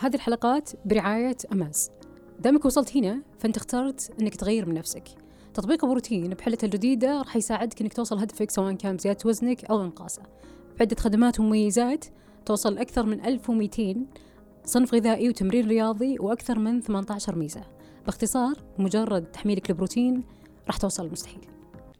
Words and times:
هذه 0.00 0.14
الحلقات 0.14 0.70
برعاية 0.84 1.36
أماز. 1.52 1.90
دامك 2.40 2.64
وصلت 2.64 2.96
هنا 2.96 3.22
فأنت 3.38 3.56
اخترت 3.56 4.12
أنك 4.20 4.34
تغير 4.34 4.66
من 4.66 4.74
نفسك. 4.74 5.08
تطبيق 5.54 5.84
بروتين 5.84 6.28
بحلته 6.28 6.64
الجديدة 6.64 7.18
راح 7.18 7.36
يساعدك 7.36 7.80
أنك 7.80 7.92
توصل 7.92 8.18
هدفك 8.18 8.50
سواء 8.50 8.74
كان 8.74 8.96
بزيادة 8.96 9.18
وزنك 9.24 9.64
أو 9.64 9.84
إنقاصه. 9.84 10.22
بعدة 10.78 10.96
خدمات 10.96 11.40
ومميزات 11.40 12.04
توصل 12.46 12.78
أكثر 12.78 13.06
من 13.06 13.24
1200 13.24 14.06
صنف 14.64 14.94
غذائي 14.94 15.28
وتمرين 15.28 15.68
رياضي 15.68 16.18
وأكثر 16.18 16.58
من 16.58 16.80
18 16.80 17.36
ميزة. 17.36 17.62
باختصار 18.06 18.54
مجرد 18.78 19.24
تحميلك 19.24 19.70
لبروتين 19.70 20.24
راح 20.66 20.76
توصل 20.76 21.06
المستحيل. 21.06 21.46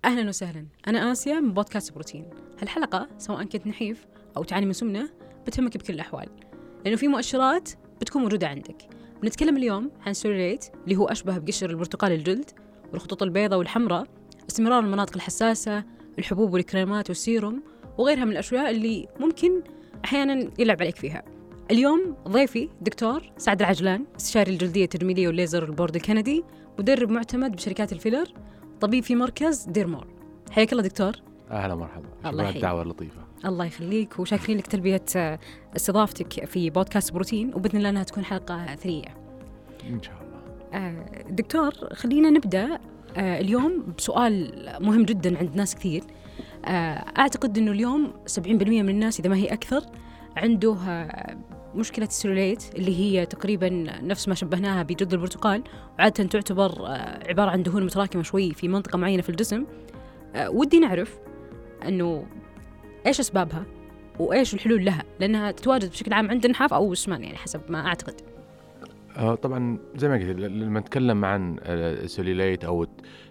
أهلا 0.04 0.28
وسهلا. 0.28 0.66
أنا 0.88 1.12
آسيا 1.12 1.40
من 1.40 1.54
بودكاست 1.54 1.92
بروتين. 1.92 2.30
هالحلقة 2.60 3.08
سواء 3.18 3.44
كنت 3.44 3.66
نحيف 3.66 4.06
أو 4.36 4.44
تعاني 4.44 4.66
من 4.66 4.72
سمنة 4.72 5.10
بتهمك 5.46 5.76
بكل 5.76 5.94
الأحوال. 5.94 6.28
لأنه 6.84 6.96
في 6.96 7.08
مؤشرات 7.08 7.70
بتكون 8.00 8.22
موجودة 8.22 8.48
عندك. 8.48 8.82
بنتكلم 9.22 9.56
اليوم 9.56 9.90
عن 10.06 10.14
سلوليت 10.14 10.64
اللي 10.84 10.96
هو 10.96 11.06
أشبه 11.06 11.38
بقشر 11.38 11.70
البرتقال 11.70 12.12
الجلد 12.12 12.50
والخطوط 12.92 13.22
البيضاء 13.22 13.58
والحمراء 13.58 14.06
اسمرار 14.50 14.78
المناطق 14.78 15.14
الحساسة 15.14 15.84
الحبوب 16.18 16.52
والكريمات 16.54 17.08
والسيروم 17.08 17.62
وغيرها 17.98 18.24
من 18.24 18.32
الأشياء 18.32 18.70
اللي 18.70 19.08
ممكن 19.20 19.62
أحيانا 20.04 20.50
يلعب 20.58 20.82
عليك 20.82 20.96
فيها. 20.96 21.22
اليوم 21.70 22.16
ضيفي 22.28 22.68
دكتور 22.80 23.32
سعد 23.38 23.60
العجلان 23.60 24.04
استشاري 24.16 24.52
الجلدية 24.52 24.84
التجميلية 24.84 25.26
والليزر 25.26 25.64
البورد 25.64 25.96
الكندي 25.96 26.44
مدرب 26.78 27.10
معتمد 27.10 27.56
بشركات 27.56 27.92
الفيلر 27.92 28.32
طبيب 28.80 29.04
في 29.04 29.14
مركز 29.14 29.64
ديرمور. 29.64 30.06
حياك 30.50 30.72
الله 30.72 30.82
دكتور. 30.82 31.12
أهلا 31.50 31.74
مرحبا 31.74 32.08
الله 32.26 32.44
شكرا. 32.44 32.56
الدعوة 32.56 32.82
اللطيفة. 32.82 33.20
الله 33.44 33.64
يخليك 33.64 34.18
وشاكرين 34.18 34.58
لك 34.58 34.66
تلبية 34.66 35.04
آه، 35.16 35.38
استضافتك 35.76 36.44
في 36.44 36.70
بودكاست 36.70 37.12
بروتين 37.12 37.54
وبإذن 37.54 37.78
الله 37.78 37.88
أنها 37.88 38.02
تكون 38.02 38.24
حلقة 38.24 38.74
ثرية. 38.74 39.16
إن 39.88 40.02
شاء 40.02 40.14
الله. 40.14 40.36
آه، 40.86 41.22
دكتور 41.30 41.72
خلينا 41.92 42.30
نبدأ 42.30 42.78
آه، 43.16 43.40
اليوم 43.40 43.94
بسؤال 43.98 44.52
مهم 44.80 45.04
جدا 45.04 45.38
عند 45.38 45.56
ناس 45.56 45.74
كثير. 45.74 46.02
آه، 46.64 46.68
أعتقد 47.18 47.58
أنه 47.58 47.70
اليوم 47.70 48.12
70% 48.26 48.82
من 48.82 48.88
الناس 48.88 49.20
إذا 49.20 49.28
ما 49.28 49.36
هي 49.36 49.46
أكثر 49.46 49.82
عنده 50.36 50.76
مشكلة 51.74 52.06
السلوليت 52.06 52.74
اللي 52.74 52.96
هي 52.98 53.26
تقريبا 53.26 53.68
نفس 54.02 54.28
ما 54.28 54.34
شبهناها 54.34 54.82
بجلد 54.82 55.12
البرتقال 55.12 55.62
وعادة 55.98 56.24
تعتبر 56.24 56.84
عبارة 57.28 57.50
عن 57.50 57.62
دهون 57.62 57.84
متراكمة 57.84 58.22
شوي 58.22 58.54
في 58.54 58.68
منطقة 58.68 58.96
معينة 58.98 59.22
في 59.22 59.28
الجسم. 59.28 59.64
ودي 60.36 60.80
نعرف 60.80 61.18
أنه 61.88 62.26
إيش 63.06 63.20
أسبابها 63.20 63.64
وإيش 64.18 64.54
الحلول 64.54 64.84
لها؟ 64.84 65.02
لأنها 65.20 65.50
تتواجد 65.50 65.90
بشكل 65.90 66.12
عام 66.12 66.30
عند 66.30 66.44
النحاف 66.44 66.74
أو 66.74 66.92
الشمال 66.92 67.22
يعني 67.22 67.36
حسب 67.36 67.60
ما 67.68 67.86
أعتقد. 67.86 68.14
آه 69.16 69.34
طبعا 69.34 69.78
زي 69.96 70.08
ما 70.08 70.14
قلت 70.14 70.24
لما 70.40 70.80
نتكلم 70.80 71.24
عن 71.24 71.56
آه، 71.62 71.92
السليليت 72.04 72.64
أو 72.64 72.86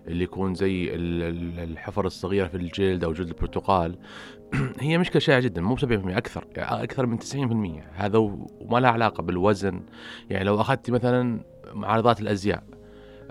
اللي 0.08 0.24
يكون 0.24 0.54
زي 0.54 0.96
ال- 0.96 1.24
ال- 1.24 1.60
الحفر 1.72 2.06
الصغيرة 2.06 2.48
في 2.48 2.58
الجلد 2.58 3.04
أو 3.04 3.14
جلد 3.14 3.28
البرتقال 3.28 3.96
هي 4.80 4.98
مشكلة 4.98 5.20
شائعة 5.20 5.42
جدا 5.42 5.62
مو 5.62 5.78
70% 5.78 5.82
أكثر 5.92 6.48
يعني 6.56 6.84
أكثر 6.84 7.06
من 7.06 7.20
90% 7.20 7.84
هذا 7.96 8.18
وما 8.18 8.80
لها 8.80 8.90
علاقة 8.90 9.24
بالوزن. 9.24 9.82
يعني 10.30 10.44
لو 10.46 10.62
أخذتي 10.62 10.92
مثلا 10.92 11.40
معارضات 11.74 12.22
الأزياء 12.22 12.64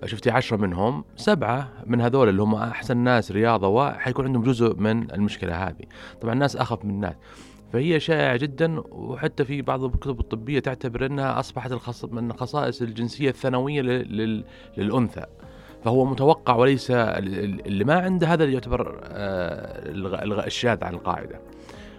شفتي 0.07 0.31
عشرة 0.31 0.57
منهم 0.57 1.05
سبعة 1.17 1.69
من 1.87 2.01
هذول 2.01 2.29
اللي 2.29 2.43
هم 2.43 2.55
أحسن 2.55 2.97
ناس 2.97 3.33
رياضة 3.33 3.69
وحيكون 3.69 4.27
عندهم 4.27 4.43
جزء 4.43 4.77
من 4.77 5.11
المشكلة 5.11 5.69
هذه. 5.69 5.85
طبعا 6.21 6.35
الناس 6.35 6.57
أخف 6.57 6.85
من 6.85 6.91
الناس. 6.91 7.15
فهي 7.73 8.01
شائعة 8.01 8.37
جدا 8.37 8.81
وحتى 8.91 9.45
في 9.45 9.63
بعض 9.63 9.85
الكتب 9.85 10.21
الطبية 10.21 10.61
تعتبر 10.61 11.07
أنها 11.07 11.41
أصبحت 11.41 11.73
الخص... 11.73 12.05
من 12.05 12.33
خصائص 12.33 12.83
الجنسية 12.83 13.29
الثانوية 13.29 13.83
لل... 13.83 14.17
لل... 14.17 14.45
للأنثى. 14.77 15.25
فهو 15.85 16.05
متوقع 16.05 16.57
وليس 16.57 16.91
ال- 16.91 17.45
ال- 17.45 17.67
اللي 17.67 17.85
ما 17.85 17.95
عنده 17.95 18.27
هذا 18.27 18.45
اللي 18.45 18.55
يعتبر 18.55 19.01
آه،. 19.03 20.47
الشاذ 20.47 20.85
عن 20.85 20.95
القاعدة. 20.95 21.41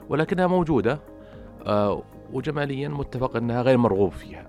ولكنها 0.10 0.48
موجودة 0.48 1.00
آه، 1.66 2.04
وجماليا 2.34 2.90
متفق 2.90 3.36
أنها 3.36 3.62
غير 3.62 3.78
مرغوب 3.78 4.12
فيها. 4.12 4.48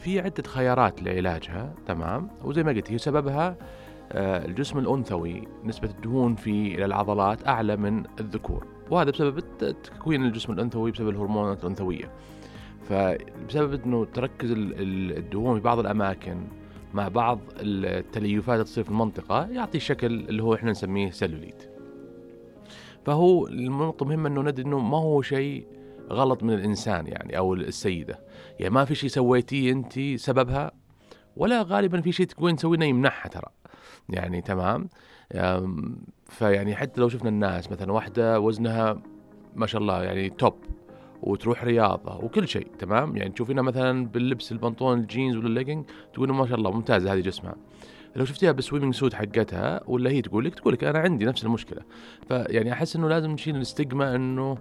في 0.00 0.20
عدة 0.20 0.42
خيارات 0.46 1.02
لعلاجها 1.02 1.74
تمام؟ 1.86 2.30
وزي 2.44 2.62
ما 2.62 2.72
قلت 2.72 2.92
هي 2.92 2.98
سببها 2.98 3.56
آه، 4.12 4.44
الجسم 4.44 4.78
الأنثوي. 4.78 5.42
نسبة 5.64 5.88
الدهون 5.90 6.34
في 6.34 6.84
العضلات 6.84 7.46
أعلى 7.48 7.76
من 7.76 8.04
الذكور. 8.20 8.66
وهذا 8.90 9.10
بسبب 9.10 9.38
تكوين 9.58 10.24
الجسم 10.24 10.52
الأنثوي 10.52 10.90
بسبب 10.90 11.08
الهرمونات 11.08 11.62
الأنثوية. 11.64 12.10
فبسبب 12.88 13.84
أنه 13.86 14.04
تركز 14.04 14.50
ال- 14.50 14.80
ال- 14.80 15.16
الدهون 15.18 15.56
في 15.56 15.62
بعض 15.64 15.78
الأماكن 15.78 16.36
مع 16.94 17.08
بعض 17.08 17.40
التليفات 17.60 18.54
اللي 18.54 18.64
تصير 18.64 18.84
في 18.84 18.90
المنطقة 18.90 19.48
يعطي 19.50 19.80
شكل 19.80 20.06
اللي 20.06 20.42
هو 20.42 20.54
إحنا 20.54 20.70
نسميه 20.70 21.10
سيلوليت. 21.10 21.70
فهو 23.06 23.46
النقطة 23.46 24.06
مهمة 24.06 24.28
انه 24.28 24.42
ندري 24.42 24.66
إنه 24.66 24.78
ما 24.78 24.96
هو 24.98 25.22
شيء 25.22 25.66
غلط 26.10 26.42
من 26.42 26.54
الإنسان 26.54 27.06
يعني 27.06 27.38
أو 27.38 27.54
السيدة. 27.54 28.20
يعني 28.60 28.74
ما 28.74 28.84
في 28.84 28.94
شيء 28.94 29.10
سويتيه 29.10 29.72
أنت 29.72 30.00
سببها 30.16 30.70
ولا 31.36 31.62
غالبا 31.62 32.00
في 32.00 32.12
شيء 32.12 32.26
تكون 32.26 32.56
تسوينه 32.56 32.84
يمنعها 32.84 33.28
ترى. 33.28 33.48
يعني 34.08 34.40
تمام؟ 34.40 34.88
فيعني 36.28 36.76
حتى 36.76 37.00
لو 37.00 37.08
شفنا 37.08 37.28
الناس 37.28 37.72
مثلا 37.72 37.92
واحدة 37.92 38.40
وزنها 38.40 39.02
ما 39.56 39.66
شاء 39.66 39.80
الله 39.80 40.02
يعني 40.02 40.30
top 40.30 40.54
وتروح 41.22 41.64
رياضة 41.64 42.24
وكل 42.24 42.48
شيء 42.48 42.66
تمام؟ 42.78 43.16
يعني 43.16 43.30
تشوفينها 43.30 43.62
مثلا 43.62 44.06
باللبس 44.06 44.52
البنطلون 44.52 44.98
الجينز 44.98 45.36
ولا 45.36 45.46
الليجنج 45.46 45.84
تقول 46.14 46.32
ما 46.32 46.46
شاء 46.46 46.58
الله 46.58 46.70
ممتازة 46.70 47.12
هذه 47.12 47.20
جسمها. 47.20 47.54
لو 48.16 48.24
شفتيها 48.24 48.52
بالسويمنج 48.52 48.94
سوت 48.94 49.14
حقتها 49.14 49.80
ولا 49.86 50.10
هي 50.10 50.22
تقول 50.22 50.44
لك 50.44 50.54
تقول 50.54 50.72
لك 50.72 50.84
أنا 50.84 50.98
عندي 50.98 51.24
نفس 51.24 51.44
المشكلة. 51.44 51.82
فيعني 52.28 52.72
أحس 52.72 52.96
إنه 52.96 53.08
لازم 53.08 53.30
نشيل 53.30 53.56
الاستجمة 53.56 54.14
إنه 54.14 54.58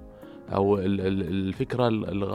أو 0.54 0.78
ال- 0.78 1.02
ال- 1.02 1.28
الفكرة 1.48 1.88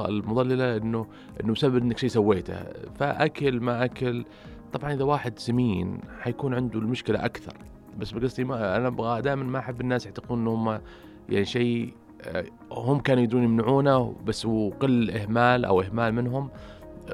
المضللة 0.09 0.77
إنه 0.77 1.07
إنه 1.45 1.53
بسبب 1.53 1.77
إنك 1.77 1.99
شيء 1.99 2.09
سويته. 2.09 2.57
فأكل 2.95 3.61
ما 3.61 3.85
أكل 3.85 4.25
طبعا 4.73 4.93
إذا 4.93 5.05
واحد 5.05 5.39
سمين 5.39 6.01
حيكون 6.21 6.55
عنده 6.55 6.79
المشكلة 6.79 7.25
أكثر. 7.25 7.53
بس 7.99 8.11
بقصدي 8.11 8.45
ما 8.45 8.77
أنا 8.77 8.89
أبغى 8.89 9.23
دائما 9.23 9.45
ما 9.45 9.59
أحب 9.59 9.81
الناس 9.81 10.07
يعتقدون 10.07 10.39
ان 10.41 10.47
هم 10.47 10.81
يعني 11.29 11.45
شيء 11.45 11.93
آه، 12.23 12.45
هم 12.73 12.99
كانوا 13.01 13.23
يدون 13.23 13.43
يمنعونه 13.43 14.15
بس 14.27 14.47
وقل 14.47 15.11
إهمال 15.11 15.65
أو 15.65 15.81
إهمال 15.83 16.15
منهم 16.15 16.51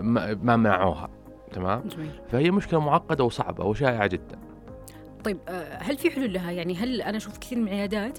ما 0.01 0.35
ما 0.43 0.57
منعوها. 0.57 1.09
تمام؟ 1.53 1.83
جميل. 1.89 2.11
فهي 2.29 2.51
مشكلة 2.51 2.81
معقدة 2.81 3.25
وصعبة 3.25 3.65
وشائعة 3.65 4.07
جدا. 4.07 4.39
طيب 5.25 5.39
آه، 5.49 5.79
هل 5.83 5.97
في 5.99 6.11
حلول 6.11 6.33
لها؟ 6.33 6.51
يعني 6.51 6.75
هل 6.75 7.03
أنا 7.03 7.17
أشوف 7.17 7.39
كثير 7.39 7.59
من 7.59 7.69
العيادات 7.69 8.19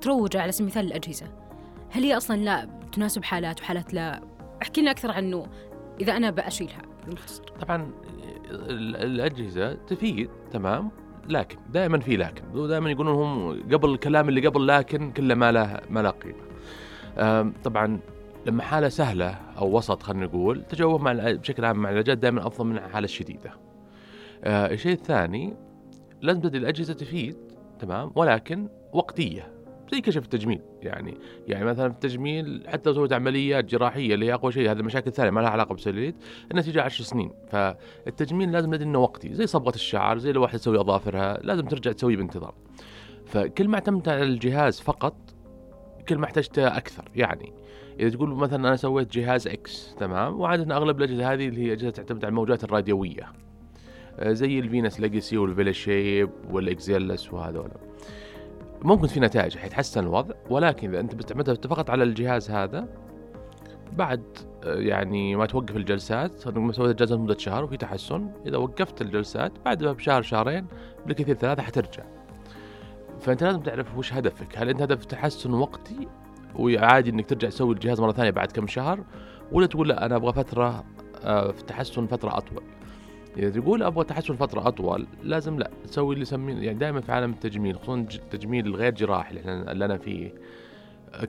تروج 0.00 0.36
على 0.36 0.52
سبيل 0.52 0.64
المثال 0.68 0.86
الأجهزة؟ 0.86 1.26
هل 1.90 2.02
هي 2.02 2.16
أصلا 2.16 2.36
لا 2.36 2.68
تناسب 2.92 3.24
حالات 3.24 3.60
وحالات 3.60 3.94
لا؟ 3.94 4.20
احكي 4.62 4.80
لنا 4.80 4.90
أكثر 4.90 5.10
عنه 5.10 5.46
إذا 6.00 6.16
أنا 6.16 6.30
بشيلها 6.30 6.82
بالمختصر 7.04 7.42
طبعا 7.60 7.90
ال- 8.50 8.96
الأجهزة 8.96 9.74
تفيد 9.74 10.30
تمام 10.52 10.90
لكن 11.28 11.58
دائما 11.72 11.98
في 11.98 12.16
لكن. 12.16 12.66
دائما 12.68 12.90
يقولون 12.90 13.14
هم 13.14 13.62
قبل 13.74 13.90
الكلام 13.90 14.28
اللي 14.28 14.46
قبل 14.46 14.66
لكن 14.66 15.12
كله 15.12 15.34
ما 15.34 15.52
له 15.52 15.80
ما 15.90 16.00
له 16.00 16.10
قيمة. 16.10 17.52
طبعا 17.64 18.00
لما 18.46 18.62
حالة 18.62 18.88
سهلة 18.88 19.30
أو 19.58 19.76
وسط 19.76 20.02
خلينا 20.02 20.26
نقول 20.26 20.62
تجاوب 20.64 21.00
مع 21.02 21.12
بشكل 21.12 21.64
عام 21.64 21.76
مع 21.78 21.88
العلاجات 21.90 22.18
دائما 22.18 22.46
أفضل 22.46 22.66
من 22.66 22.76
الحاله 22.76 23.04
الشديده 23.04 23.50
آه، 24.44 24.66
الشيء 24.72 24.92
الثاني 24.92 25.56
لازم 26.22 26.40
تدري 26.40 26.58
الأجهزة 26.58 26.94
تفيد 26.94 27.36
تمام 27.80 28.12
ولكن 28.14 28.68
وقتية. 28.92 29.52
زي 29.92 30.00
كشف 30.00 30.24
التجميل 30.24 30.60
يعني 30.82 31.14
يعني 31.48 31.64
مثلا 31.64 31.88
في 31.88 31.94
التجميل 31.94 32.62
حتى 32.66 32.90
لو 32.90 32.94
سويت 32.94 33.12
عمليات 33.12 33.64
جراحية 33.64 34.14
اللي 34.14 34.26
هي 34.26 34.34
أقوى 34.34 34.52
شيء 34.52 34.70
هذه 34.70 34.82
مشاكل 34.82 35.12
ثانية 35.12 35.30
ما 35.30 35.40
لها 35.40 35.50
علاقة 35.50 35.72
بالسلوليت 35.72 36.14
النتيجه 36.50 36.82
10 36.82 37.04
سنين. 37.04 37.30
فالتجميل 37.50 38.52
لازم 38.52 38.74
ندري 38.74 38.84
إنه 38.84 38.98
وقتي 38.98 39.34
زي 39.34 39.46
صبغة 39.46 39.74
الشعر 39.74 40.18
زي 40.18 40.32
لو 40.32 40.42
واحد 40.42 40.58
تسوي 40.58 40.80
أظافرها 40.80 41.38
لازم 41.42 41.66
ترجع 41.66 41.92
تسويه 41.92 42.16
بانتظام. 42.16 42.52
فكل 43.26 43.68
ما 43.68 43.74
اعتمدت 43.74 44.08
على 44.08 44.22
الجهاز 44.22 44.80
فقط 44.80 45.16
كل 46.08 46.18
ما 46.18 46.24
احتجته 46.24 46.76
أكثر 46.76 47.04
يعني. 47.16 47.52
إذا 48.00 48.10
تقول 48.10 48.28
مثلا 48.28 48.68
أنا 48.68 48.76
سويت 48.76 49.12
جهاز 49.12 49.48
X 49.48 49.94
تمام؟ 49.98 50.40
وعادة 50.40 50.76
أغلب 50.76 50.98
الأجهزة 50.98 51.32
هذه 51.32 51.48
اللي 51.48 51.60
هي 51.60 51.72
أجهزة 51.72 51.90
تعتمد 51.90 52.24
على 52.24 52.30
الموجات 52.30 52.64
الراديوية. 52.64 53.32
آه، 54.18 54.32
زي 54.32 54.58
ال 54.58 54.65
Venus 54.65 55.00
Legacy 55.00 55.27
وال 55.27 55.36
VelaShape 55.36 56.30
وال 56.50 56.71
Exilis 56.71 57.32
وهذول. 57.32 57.70
ممكن 58.82 59.06
في 59.06 59.20
نتائج 59.20 59.56
حيتحسن 59.56 60.00
الوضع 60.00 60.34
ولكن 60.50 60.88
إذا 60.88 61.00
أنت 61.00 61.14
بتعتمد 61.14 61.66
فقط 61.66 61.90
على 61.90 62.04
الجهاز 62.04 62.50
هذا 62.50 62.88
بعد 63.92 64.22
آه، 64.64 64.74
يعني 64.74 65.36
ما 65.36 65.46
توقف 65.46 65.76
الجلسات 65.76 66.38
سويت 66.38 66.80
الجلسات 66.80 67.18
مدة 67.18 67.38
شهر 67.38 67.64
وفي 67.64 67.76
تحسن 67.76 68.30
إذا 68.46 68.56
وقفت 68.56 69.02
الجلسات 69.02 69.52
بعد 69.64 69.84
بشهر 69.84 70.22
شهرين 70.22 70.66
بالكثير 71.06 71.36
ثلاثة 71.36 71.62
حترجع. 71.62 72.04
فأنت 73.20 73.42
لازم 73.42 73.60
تعرف 73.60 73.98
وش 73.98 74.12
هدفك 74.12 74.58
هل 74.58 74.68
أنت 74.68 74.82
هدف 74.82 75.04
تحسن 75.04 75.54
وقتي 75.54 76.08
وعادي 76.54 77.10
إنك 77.10 77.26
ترجع 77.26 77.48
تسوي 77.48 77.74
الجهاز 77.74 78.00
مرة 78.00 78.12
ثانية 78.12 78.30
بعد 78.30 78.52
كم 78.52 78.66
شهر 78.66 79.04
ولا 79.52 79.66
تقول 79.66 79.88
لا 79.88 80.06
أنا 80.06 80.16
أبغى 80.16 80.32
فترة 80.32 80.84
آه، 81.24 81.52
في 81.52 81.62
تحسن 81.62 82.06
فترة 82.06 82.38
أطول؟ 82.38 82.62
اذا 83.36 83.60
تقول 83.60 83.82
أبغى 83.82 84.04
تحسن 84.04 84.36
فترة 84.36 84.68
أطول 84.68 85.06
لازم 85.22 85.58
لا 85.58 85.70
تسوي 85.84 86.14
اللي 86.14 86.22
يسميه 86.22 86.54
يعني 86.54 86.78
دائما 86.78 87.00
في 87.00 87.12
عالم 87.12 87.30
التجميل 87.30 87.76
خصوصا 87.78 87.94
التجميل 88.14 88.66
الغير 88.66 88.94
جراحي 88.94 89.30
اللي 89.30 89.40
إحنا 89.40 89.72
اللي 89.72 89.84
أنا 89.84 89.98
فيه. 89.98 90.34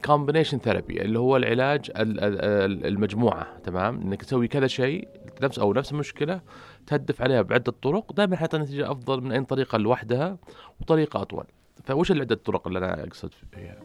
combination 0.05 0.57
therapy 0.57 1.01
اللي 1.01 1.19
هو 1.19 1.37
العلاج 1.37 1.91
المجموعة 1.95 3.57
تمام؟ 3.63 4.01
إنك 4.01 4.21
تسوي 4.21 4.47
كذا 4.47 4.67
شيء 4.67 5.07
نفس 5.41 5.59
أو 5.59 5.73
نفس 5.73 5.91
المشكلة 5.91 6.41
تهدف 6.87 7.21
عليها 7.21 7.41
بعدة 7.41 7.73
طرق 7.81 8.13
دائما 8.13 8.35
حيعطي 8.35 8.57
نتيجه 8.57 8.91
أفضل 8.91 9.21
من 9.21 9.31
أي 9.31 9.43
طريقة 9.45 9.77
لوحدها 9.77 10.37
وطريقة 10.81 11.21
أطول. 11.21 11.45
فوش 11.83 12.11
العدة 12.11 12.35
الطرق 12.35 12.67
اللي 12.67 12.79
أنا 12.79 13.03
أقصد 13.03 13.31
فيها؟ 13.51 13.77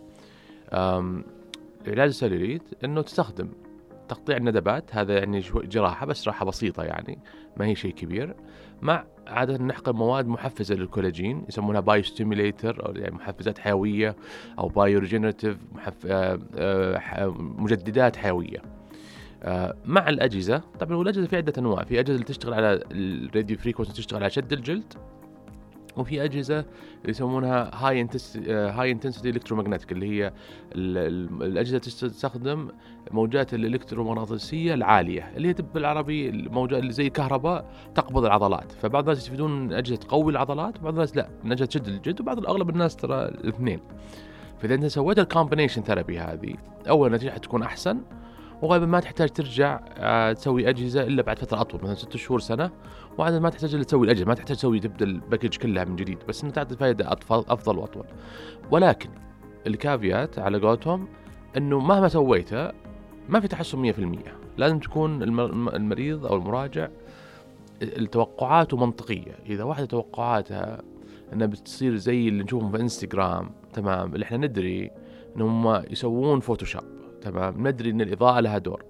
علاج 1.87 2.08
السلوليت 2.08 2.62
إنه 2.84 3.02
تستخدم 3.02 3.49
تقطيع 4.08 4.36
الندبات 4.36 4.96
هذا 4.96 5.18
يعني 5.18 5.40
جراحة 5.54 6.06
بس 6.06 6.28
جراحة 6.28 6.44
بسيطة 6.44 6.82
يعني 6.82 7.18
ما 7.56 7.66
هي 7.66 7.74
شيء 7.74 7.92
كبير. 7.92 8.34
مع 8.82 9.04
عادة 9.26 9.64
نحقن 9.64 9.92
مواد 9.92 10.26
محفزة 10.26 10.74
للكولاجين 10.74 11.44
يسمونها 11.48 11.80
biostimulator 11.81 12.86
أو 12.86 12.92
يعني 12.92 13.14
محفزات 13.14 13.58
حيوية 13.58 14.16
أو 14.58 14.68
bio 14.69 14.98
regenerative 14.98 15.56
محف... 15.74 16.06
آه، 16.06 16.38
آه، 16.56 17.34
مجددات 17.38 18.16
حيوية. 18.16 18.62
آه، 19.42 19.76
مع 19.84 20.08
الأجهزة 20.08 20.62
طبعا 20.80 21.02
الأجهزة 21.02 21.26
في 21.26 21.36
عدة 21.36 21.52
أنواع 21.58 21.84
في 21.84 22.00
أجهزة 22.00 22.14
اللي 22.14 22.24
تشتغل 22.24 22.54
على 22.54 22.80
ال 22.90 23.02
radio 23.02 23.58
frequency 23.58 23.92
تشتغل 23.92 24.22
على 24.22 24.30
شد 24.30 24.52
الجلد 24.52 24.94
وفي 25.96 26.25
أجهزة 26.25 26.64
يسمونها 27.08 27.70
high 27.75 28.08
high 28.48 28.90
intensity 28.90 29.32
electromagnetic 29.32 29.92
اللي 29.93 30.06
هي 30.06 30.32
الأجهزة 30.75 31.79
تستخدم 31.79 32.69
موجات 33.11 33.55
الإلكترومغناطيسية 33.55 34.75
العالية 34.75 35.32
اللي 35.37 35.49
هي 35.49 35.55
بالعربي 35.75 36.29
الموجات 36.29 36.81
اللي 36.81 36.93
زي 36.93 37.06
الكهرباء 37.06 37.70
تقبض 37.94 38.25
العضلات. 38.25 38.73
فبعض 38.73 39.02
الناس 39.02 39.19
يستفيدون 39.19 39.61
من 39.61 39.73
أجهزة 39.73 39.96
تقوي 39.96 40.32
العضلات 40.32 40.79
وبعض 40.79 40.93
الناس 40.93 41.17
لا 41.17 41.29
من 41.44 41.52
أجهزة 41.52 41.67
تشد 41.67 41.88
الجلد 41.88 42.20
وبعض 42.20 42.46
اغلب 42.46 42.70
الناس 42.70 42.96
ترى 42.96 43.25
الاثنين. 43.25 43.81
فإذا 44.58 44.75
أنت 44.75 44.87
سويت 44.87 45.19
ال 45.19 45.24
combination 45.24 45.82
therapy 45.82 46.19
هذه 46.19 46.55
أول 46.88 47.12
نتيجة 47.12 47.31
حتكون 47.31 47.62
أحسن 47.62 48.00
وغالبا 48.62 48.87
ما 48.87 49.00
تحتاج 49.00 49.29
ترجع 49.29 49.81
آه، 49.99 50.32
تسوي 50.32 50.69
أجهزة 50.69 51.02
إلا 51.02 51.23
بعد 51.23 51.38
فترة 51.38 51.61
أطول 51.61 51.81
مثلا 51.82 51.94
ست 51.94 52.17
شهور 52.17 52.41
سنة. 52.41 52.70
وعاده 53.19 53.40
ما 53.40 53.50
تحتاج 53.50 53.75
إلا 53.75 53.84
تسوي 53.84 54.05
الأجهزة 54.06 54.25
ما 54.25 54.34
تحتاج 54.34 54.56
تسوي 54.56 54.81
تبدأ 54.81 55.05
ال 55.04 55.11
package 55.11 55.56
كلها 55.56 55.84
من 55.84 55.96
جديد 55.96 56.19
بس 56.28 56.43
إنه 56.44 56.52
تعطي 56.52 56.76
فائده 56.76 57.12
أفضل 57.31 57.78
وأطول. 57.78 58.05
ولكن 58.70 59.11
ال 59.66 59.77
caveat 59.77 60.38
على 60.38 60.58
قولتهم 60.58 61.08
إنه 61.56 61.78
مهما 61.81 62.08
سويته 62.08 62.70
ما 63.28 63.40
في 63.40 63.49
تحسن 63.49 63.93
100% 63.93 63.96
لازم 64.58 64.78
تكون 64.78 65.22
المريض 65.75 66.26
أو 66.26 66.37
المراجع 66.37 66.88
التوقعات 67.82 68.75
منطقية. 68.75 69.32
إذا 69.46 69.64
واحدة 69.64 69.87
توقعاتها 69.87 70.82
إنها 71.32 71.46
بتصير 71.46 71.96
زي 71.96 72.28
اللي 72.28 72.44
نشوفهم 72.44 72.70
في 72.70 72.81
إنستغرام 72.81 73.50
تمام 73.72 74.14
اللي 74.14 74.25
إحنا 74.25 74.37
ندري 74.37 74.90
إنهم 75.37 75.82
يسوون 75.90 76.40
فوتوشوب 76.40 76.82
تمام 77.22 77.69
ندري 77.69 77.90
إن 77.90 78.00
الإضاءة 78.00 78.40
لها 78.40 78.58
دور. 78.58 78.84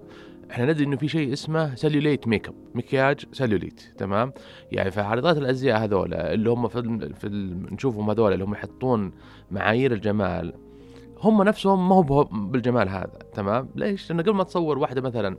إحنا 0.51 0.65
ندري 0.65 0.85
إنه 0.85 0.95
في 0.95 1.07
شيء 1.07 1.33
اسمه 1.33 1.75
cellulite 1.75 2.27
makeup 2.27 2.55
مكياج 2.75 3.25
سلوليت 3.31 3.93
تمام؟ 3.97 4.33
يعني 4.71 4.91
في 4.91 5.01
عارضات 5.01 5.37
الأزياء 5.37 5.83
هذولا 5.83 6.33
اللي 6.33 6.49
هم 6.49 6.67
في, 6.67 7.09
في 7.13 7.27
ال 7.27 7.73
نشوفهم 7.73 8.09
هذول 8.09 8.33
اللي 8.33 8.43
هم 8.43 8.53
يحطون 8.53 9.11
معايير 9.51 9.93
الجمال 9.93 10.53
هم 11.19 11.43
نفسهم 11.43 11.89
ما 11.89 11.95
هو 11.95 12.23
بالجمال 12.23 12.89
هذا 12.89 13.19
تمام؟ 13.33 13.69
ليش؟ 13.75 14.09
لأن 14.11 14.21
قبل 14.21 14.33
ما 14.33 14.43
تصور 14.43 14.77
واحدة 14.77 15.01
مثلا 15.01 15.37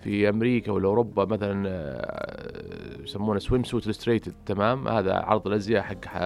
في 0.00 0.28
أمريكا 0.28 0.72
ولا 0.72 0.88
أوروبا 0.88 1.24
مثلا 1.24 1.68
آه، 1.68 3.02
يسمونه 3.02 3.38
swimsuit 3.38 3.88
illustrated 3.88 4.34
تمام؟ 4.46 4.88
هذا 4.88 5.14
عرض 5.14 5.46
الأزياء 5.46 5.82
حق 5.82 6.16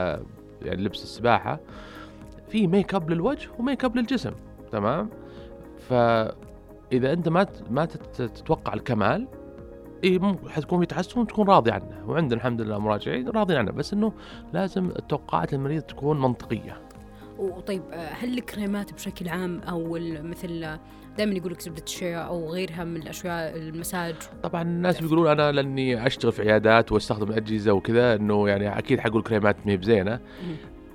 يعني 0.62 0.82
لبس 0.82 1.02
السباحة 1.02 1.60
في 2.48 2.66
ميك 2.66 2.94
اب 2.94 3.10
للوجه 3.10 3.48
وميك 3.58 3.84
اب 3.84 3.96
للجسم 3.96 4.32
تمام؟ 4.72 5.10
فاذا 6.90 7.12
أنت 7.12 7.28
ما 7.28 7.46
ما 7.70 7.84
تتوقع 7.84 8.74
الكمال 8.74 9.28
اي 10.04 10.20
حتكون 10.48 10.80
في 10.80 10.86
تحسن 10.86 11.26
تكون 11.26 11.48
راضي 11.48 11.70
عنه. 11.70 12.04
وعندنا 12.06 12.40
الحمد 12.40 12.60
لله 12.60 12.78
مراجعين 12.78 13.28
راضيين 13.28 13.58
عنه. 13.58 13.72
بس 13.72 13.92
إنه 13.92 14.12
لازم 14.52 14.90
التوقعات 14.90 15.54
المريض 15.54 15.82
تكون 15.82 16.20
منطقية. 16.20 16.80
وطيب 17.38 17.82
هل 17.92 18.38
الكريمات 18.38 18.92
بشكل 18.92 19.28
عام 19.28 19.60
أو 19.60 19.98
مثل 20.22 20.78
دائما 21.16 21.34
يقول 21.34 21.52
لك 21.52 21.60
زبدة 21.60 21.82
الشيا 21.82 22.18
أو 22.18 22.50
غيرها 22.50 22.84
من 22.84 22.96
الأشياء 22.96 23.56
المساج؟ 23.56 24.14
طبعا 24.42 24.62
الناس 24.62 25.00
بيقولون 25.00 25.28
أنا 25.28 25.52
لأني 25.52 26.06
أشتغل 26.06 26.32
في 26.32 26.42
عيادات 26.42 26.92
وأستخدم 26.92 27.32
أجهزة 27.32 27.72
وكذا 27.72 28.14
إنه 28.14 28.48
يعني 28.48 28.78
أكيد 28.78 29.00
حقول 29.00 29.22
كريمات 29.22 29.66
ما 29.66 29.72
هي 29.72 29.76
بزينة. 29.76 30.20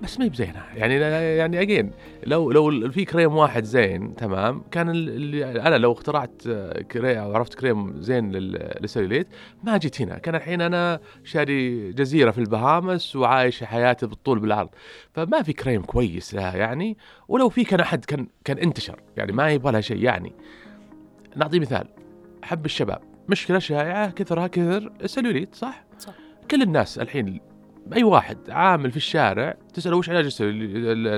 بس 0.04 0.20
ما 0.20 0.26
هي 0.26 0.30
بزينة. 0.30 0.64
يعني 0.76 0.96
يعني 1.38 1.62
اجين 1.62 1.92
لو 2.28 2.52
لو 2.52 2.92
في 2.92 3.06
كريم 3.06 3.36
واحد 3.36 3.64
زين 3.64 4.16
تمام؟ 4.16 4.64
كان 4.72 4.90
اللي 4.90 5.46
أنا 5.46 5.76
لو 5.76 5.92
اخترعت 5.92 6.42
كريم 6.92 7.18
أو 7.18 7.34
عرفت 7.36 7.54
كريم 7.54 8.02
زين 8.02 8.32
للسلوليت 8.32 9.28
ما 9.64 9.78
جيت 9.78 10.02
هنا. 10.02 10.18
كان 10.18 10.36
الحين 10.36 10.62
أنا 10.62 11.00
شاري 11.24 11.92
جزيرة 11.92 12.32
في 12.32 12.38
البهامس 12.38 13.16
وعايش 13.16 13.64
حياتي 13.64 14.08
بالطول 14.08 14.40
بالعرض. 14.40 14.70
فما 15.14 15.42
في 15.42 15.54
كريم 15.54 15.82
كويس 15.82 16.34
لها 16.34 16.56
يعني. 16.56 16.98
ولو 17.28 17.50
في 17.50 17.64
كان 17.64 17.80
أحد 17.80 18.06
كان 18.06 18.28
كان 18.46 18.58
انتشر. 18.58 19.00
يعني 19.18 19.32
ما 19.32 19.52
يبغى 19.52 19.72
لها 19.72 19.82
شيء 19.82 20.04
يعني. 20.04 20.34
نعطي 21.36 21.60
مثال. 21.60 21.88
حب 22.44 22.66
الشباب. 22.66 23.02
مشكلة 23.30 23.60
شائعة 23.60 24.12
كثرها 24.12 24.48
كثر 24.48 24.92
السلوليت 25.04 25.56
صح؟ 25.56 25.84
صح. 26.00 26.14
كل 26.52 26.62
الناس 26.62 27.00
الحين 27.00 27.40
أي 27.96 28.04
واحد 28.04 28.38
عامل 28.50 28.92
في 28.92 28.98
الشارع 28.98 29.58
تسأله 29.74 29.98
وش 29.98 30.10
علاج 30.10 30.42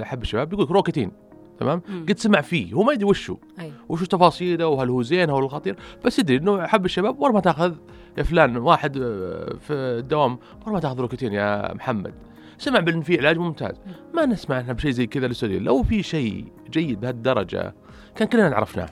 حب 0.03 0.21
الشباب؟ 0.21 0.49
بيقول 0.49 0.65
لك 0.65 0.71
روكتين 0.71 1.11
تمام؟ 1.59 1.81
قد 2.09 2.19
سمع 2.19 2.41
فيه 2.41 2.73
هو 2.73 2.83
ما 2.83 2.93
يدري 2.93 3.05
وشو. 3.05 3.37
أيوه. 3.59 3.73
وش 3.89 4.07
تفاصيله 4.07 4.67
وهل 4.67 4.89
هو 4.89 5.01
زين 5.01 5.29
هو 5.29 5.39
الخطير. 5.39 5.75
بس 6.05 6.19
يدري 6.19 6.37
إنه 6.37 6.67
حب 6.67 6.85
الشباب 6.85 7.19
ورا 7.19 7.31
ما 7.31 7.39
تأخذ 7.39 7.73
يا 8.17 8.23
فلان 8.23 8.57
واحد 8.57 8.97
آه، 8.97 9.55
في 9.59 9.73
الدوام 9.73 10.37
ورا 10.65 10.73
ما 10.73 10.79
تأخذ 10.79 10.99
روكتين 10.99 11.33
يا 11.33 11.73
محمد. 11.73 12.13
سمع 12.57 12.79
بإن 12.79 13.01
في 13.01 13.17
علاج 13.17 13.37
ممتاز. 13.37 13.75
ما 14.13 14.25
نسمع 14.25 14.59
إحنا 14.59 14.73
بشيء 14.73 14.91
زي 14.91 15.07
كذا 15.07 15.27
للسعودية. 15.27 15.59
لو 15.59 15.83
في 15.83 16.03
شيء 16.03 16.45
جيد 16.69 16.99
بهالدرجة 16.99 17.75
كان 18.15 18.27
كلنا 18.27 18.55
عرفناه 18.55 18.89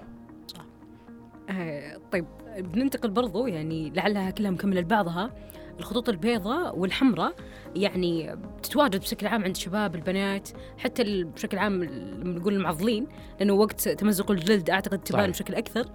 آه 1.50 1.98
طيب 2.12 2.26
بننتقل 2.58 3.10
برضو 3.10 3.48
يعني 3.48 3.90
لعلها 3.90 4.32
كلها 4.32 4.52
مكملة 4.52 4.82
لبعضها. 4.82 5.32
الخطوط 5.80 6.10
البيضاء 6.10 6.80
والحمراء 6.80 7.34
يعني 7.76 8.36
تتواجد 8.64 9.00
بشكل 9.00 9.28
عام 9.28 9.44
عند 9.44 9.56
الشباب 9.56 9.96
البنات 9.96 10.50
حتى 10.78 11.24
بشكل 11.24 11.58
عام 11.58 11.84
لما 11.84 12.40
نقول 12.40 12.54
المعضلين 12.54 13.08
لأنه 13.40 13.54
وقت 13.54 13.90
تمزق 13.90 14.32
الجلد 14.32 14.70
أعتقد 14.70 15.00
تبان 15.00 15.32
بشكل 15.32 15.56
أكثر. 15.56 15.86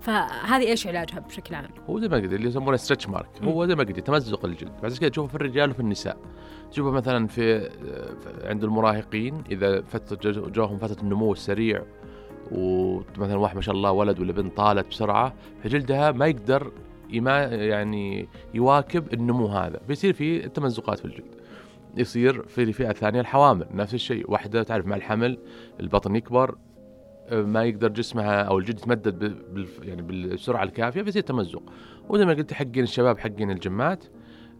فهذه 0.00 0.62
إيش 0.62 0.86
علاجها 0.86 1.20
بشكل 1.20 1.54
عام؟ 1.54 1.70
هو 1.90 2.00
زي 2.00 2.08
ما 2.08 2.16
قلت 2.16 2.32
اللي 2.32 2.48
يسمونه 2.48 2.76
ستريتش 2.76 3.08
مارك 3.08 3.28
هو 3.42 3.66
زي 3.66 3.74
ما 3.74 3.84
قلت 3.84 4.00
تمزق 4.00 4.44
الجلد. 4.44 4.72
بس 4.82 4.98
كذا 4.98 5.08
تشوفه 5.08 5.28
في 5.28 5.34
الرجال 5.34 5.70
وفي 5.70 5.80
النساء. 5.80 6.16
تشوفه 6.70 6.90
مثلا 6.90 7.26
في 7.26 7.70
عند 8.44 8.64
المراهقين 8.64 9.44
إذا 9.50 9.82
فتره 9.82 10.48
جوهم 10.48 10.78
فتره 10.78 11.02
النمو 11.02 11.32
السريع 11.32 11.82
ومثلا 12.52 13.36
واحد 13.36 13.56
ما 13.56 13.62
شاء 13.62 13.74
الله 13.74 13.92
ولد 13.92 14.20
ولا 14.20 14.32
بنت 14.32 14.56
طالت 14.56 14.88
بسرعة 14.88 15.34
فجلدها 15.64 16.12
ما 16.12 16.26
يقدر 16.26 16.72
يعني 17.12 18.28
يواكب 18.54 19.12
النمو 19.12 19.46
هذا. 19.46 19.80
فيصير 19.86 20.12
في 20.12 20.48
تمزقات 20.48 20.98
في 20.98 21.04
الجلد. 21.04 21.34
يصير 21.96 22.42
في 22.42 22.62
الفئة 22.62 22.90
الثانية 22.90 23.20
الحوامل 23.20 23.66
نفس 23.74 23.94
الشيء. 23.94 24.30
واحدة 24.30 24.62
تعرف 24.62 24.86
مع 24.86 24.96
الحمل 24.96 25.38
البطن 25.80 26.16
يكبر 26.16 26.56
ما 27.32 27.64
يقدر 27.64 27.88
جسمها 27.88 28.42
أو 28.42 28.58
الجلد 28.58 28.78
يتمدد 28.78 29.18
بال 29.18 29.66
يعني 29.82 30.02
بالسرعة 30.02 30.62
الكافية 30.62 31.02
فيصير 31.02 31.22
تمزق. 31.22 31.62
وزي 32.08 32.24
ما 32.24 32.32
قلت 32.32 32.52
حقين 32.52 32.82
الشباب 32.82 33.18
حقين 33.18 33.50
الجمات 33.50 34.04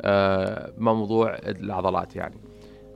آه 0.01 0.73
موضوع 0.79 1.35
العضلات 1.35 2.17
يعني. 2.17 2.37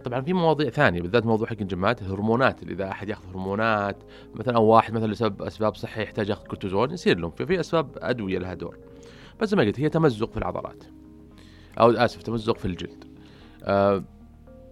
طبعا 0.04 0.20
في 0.20 0.32
مواضيع 0.32 0.70
ثانية 0.70 1.00
بالذات 1.02 1.26
موضوع 1.26 1.46
حق 1.46 1.56
الجمات 1.60 2.02
الهرمونات 2.02 2.62
اللي 2.62 2.74
إذا 2.74 2.90
أحد 2.90 3.08
يأخذ 3.08 3.28
هرمونات 3.30 3.96
مثلا 4.34 4.56
أو 4.56 4.64
واحد 4.64 4.94
مثلا 4.94 5.12
لسبب 5.12 5.42
أسباب 5.42 5.74
صحية 5.74 6.02
يحتاج 6.02 6.28
يأخذ 6.28 6.46
كورتيزون 6.46 6.90
يصير 6.90 7.18
لهم. 7.18 7.30
ففي 7.30 7.60
أسباب 7.60 7.98
أدوية 7.98 8.38
لها 8.38 8.54
دور. 8.54 8.78
بس 9.40 9.48
زي 9.48 9.56
ما 9.56 9.62
قلت 9.62 9.80
هي 9.80 9.88
تمزق 9.88 10.30
في 10.30 10.36
العضلات. 10.36 10.84
أو 11.80 11.90
آسف 11.90 12.22
تمزق 12.22 12.58
في 12.58 12.64
الجلد. 12.64 13.04
أه 13.64 14.02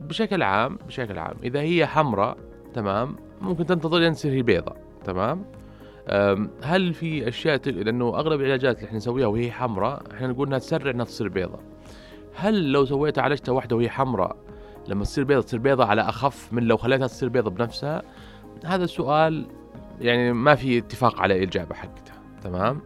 بشكل 0.00 0.42
عام 0.42 0.78
بشكل 0.86 1.18
عام 1.18 1.36
إذا 1.44 1.60
هي 1.60 1.86
حمراء 1.86 2.36
تمام 2.74 3.16
ممكن 3.40 3.66
تنتظر 3.66 3.98
لين 3.98 4.12
تصير 4.12 4.42
بيضاء 4.42 4.76
تمام؟ 5.04 5.44
هل 6.62 6.94
في 6.94 7.28
أشياء 7.28 7.68
لأنه 7.68 8.08
أغلب 8.08 8.40
العلاجات 8.40 8.76
اللي 8.76 8.86
إحنا 8.86 8.96
نسويها 8.96 9.26
وهي 9.26 9.52
حمراء 9.52 10.02
إحنا 10.14 10.26
نقول 10.26 10.46
إنها 10.46 10.58
تسرع 10.58 10.90
إنها 10.90 11.04
تصير 11.04 11.28
بيضاء 11.28 11.60
هل 12.34 12.72
لو 12.72 12.84
سويت 12.84 13.18
عالجتها 13.18 13.52
واحدة 13.52 13.76
وهي 13.76 13.90
حمراء 13.90 14.36
لما 14.88 15.04
تصير 15.04 15.24
بيضة 15.24 15.42
تصير 15.42 15.60
بيضة 15.60 15.84
على 15.84 16.02
أخف 16.02 16.52
من 16.52 16.62
لو 16.62 16.76
خليتها 16.76 17.06
تصير 17.06 17.28
بيضة 17.28 17.50
بنفسها؟ 17.50 18.02
هذا 18.64 18.84
السؤال 18.84 19.46
يعني 20.00 20.32
ما 20.32 20.54
في 20.54 20.78
اتفاق 20.78 21.20
على 21.20 21.36
الاجابه 21.36 21.74
حقته 21.74 22.12
تمام؟ 22.42 22.80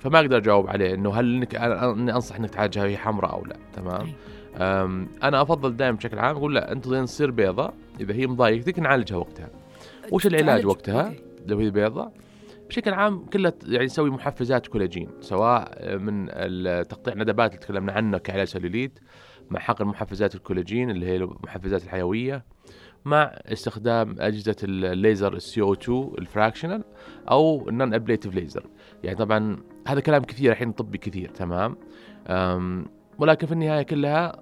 فما 0.00 0.20
أقدر 0.20 0.36
أجاوب 0.36 0.66
عليه 0.68 0.94
إنه 0.94 1.14
هل 1.14 1.34
انك 1.34 1.54
أنا 1.54 1.90
أنا 1.92 2.14
أنصح 2.14 2.36
إنك 2.36 2.50
تعالجها 2.50 2.82
وهي 2.82 2.96
حمراء 2.96 3.32
أو 3.32 3.44
لا 3.44 3.56
تمام؟ 3.72 4.06
أنا 5.22 5.42
أفضل 5.42 5.76
دائما 5.76 5.96
بشكل 5.96 6.18
عام 6.18 6.36
أقول 6.36 6.54
لا 6.54 6.72
أنت 6.72 6.86
لين 6.86 7.04
تصير 7.04 7.30
بيضة 7.30 7.72
إذا 8.00 8.14
هي 8.14 8.26
مضايقتك 8.26 8.78
نعالجها 8.78 9.16
وقتها. 9.16 9.50
وش 10.12 10.26
العلاج 10.26 10.66
وقتها؟ 10.66 11.12
لو 11.46 11.58
هي 11.58 11.70
بيضة 11.70 12.10
بشكل 12.68 12.94
عام 12.94 13.24
كلها 13.26 13.52
يعني 13.66 13.84
نسوي 13.84 14.10
محفزات 14.10 14.66
كولاجين 14.66 15.08
سواء 15.20 15.96
من 15.96 16.26
ال- 16.30 16.88
تقطيع 16.88 17.14
ندبات 17.14 17.50
اللي 17.54 17.62
تكلمنا 17.64 17.92
عنه 17.92 18.18
كعلاج 18.18 18.46
سلوليت 18.46 18.98
مع 19.50 19.60
حقن 19.60 19.84
محفزات 19.86 20.34
الكولاجين 20.34 20.90
اللي 20.90 21.06
هي 21.06 21.16
المحفزات 21.16 21.84
الحيوية 21.84 22.44
مع 23.04 23.22
استخدام 23.46 24.16
أجهزة 24.18 24.56
الليزر 24.64 25.34
ال 25.34 25.60
CO2 25.60 25.72
ال 25.72 26.10
fractional 26.18 26.84
أو 27.30 27.68
ال 27.68 27.94
non-ablative 27.94 28.34
laser 28.34 28.66
يعني 29.04 29.16
طبعا 29.16 29.56
هذا 29.88 30.00
كلام 30.00 30.22
كثير 30.22 30.52
الحين 30.52 30.72
طبي 30.72 30.98
كثير 30.98 31.28
تمام 31.28 31.76
ولكن 33.18 33.46
في 33.46 33.52
النهاية 33.52 33.82
كلها 33.82 34.32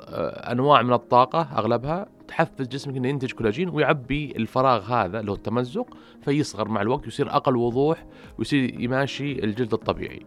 آه، 0.00 0.52
أنواع 0.52 0.82
من 0.82 0.92
الطاقة 0.92 1.48
أغلبها 1.58 2.06
تحفز 2.28 2.68
جسمك 2.68 2.96
إنه 2.96 3.08
ينتج 3.08 3.32
كولاجين 3.32 3.68
ويعبي 3.68 4.32
الفراغ 4.36 4.92
هذا 4.92 5.20
اللي 5.20 5.30
هو 5.30 5.34
التمزق 5.34 5.96
فيصغر 6.22 6.68
مع 6.68 6.82
الوقت 6.82 7.04
ويصير 7.04 7.30
أقل 7.30 7.56
وضوح 7.56 8.04
ويصير 8.38 8.80
يماشي 8.80 9.44
الجلد 9.44 9.72
الطبيعي. 9.72 10.26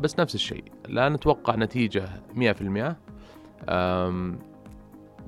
بس 0.00 0.20
نفس 0.20 0.34
الشيء 0.34 0.64
لا 0.88 1.08
نتوقع 1.08 1.56
نتيجة 1.56 2.08
100% 2.34 2.96
أم، 3.68 4.38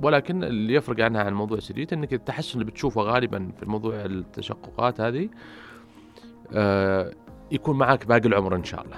ولكن 0.03 0.45
اللي 0.45 0.75
يفرق 0.75 1.05
عنها 1.05 1.23
عن 1.23 1.35
موضوع 1.35 1.59
السديت 1.59 1.93
إنك 1.93 2.13
التحسن 2.15 2.61
اللي 2.61 2.71
بتشوفه 2.71 3.03
غالبا 3.03 3.51
في 3.61 3.67
موضوع 3.67 3.95
التشققات 4.05 5.01
هذه 5.01 5.29
أه، 6.53 7.13
يكون 7.53 7.79
معك 7.79 8.07
باقي 8.07 8.29
العمر 8.29 8.57
إن 8.57 8.65
شاء 8.65 8.83
الله. 8.85 8.97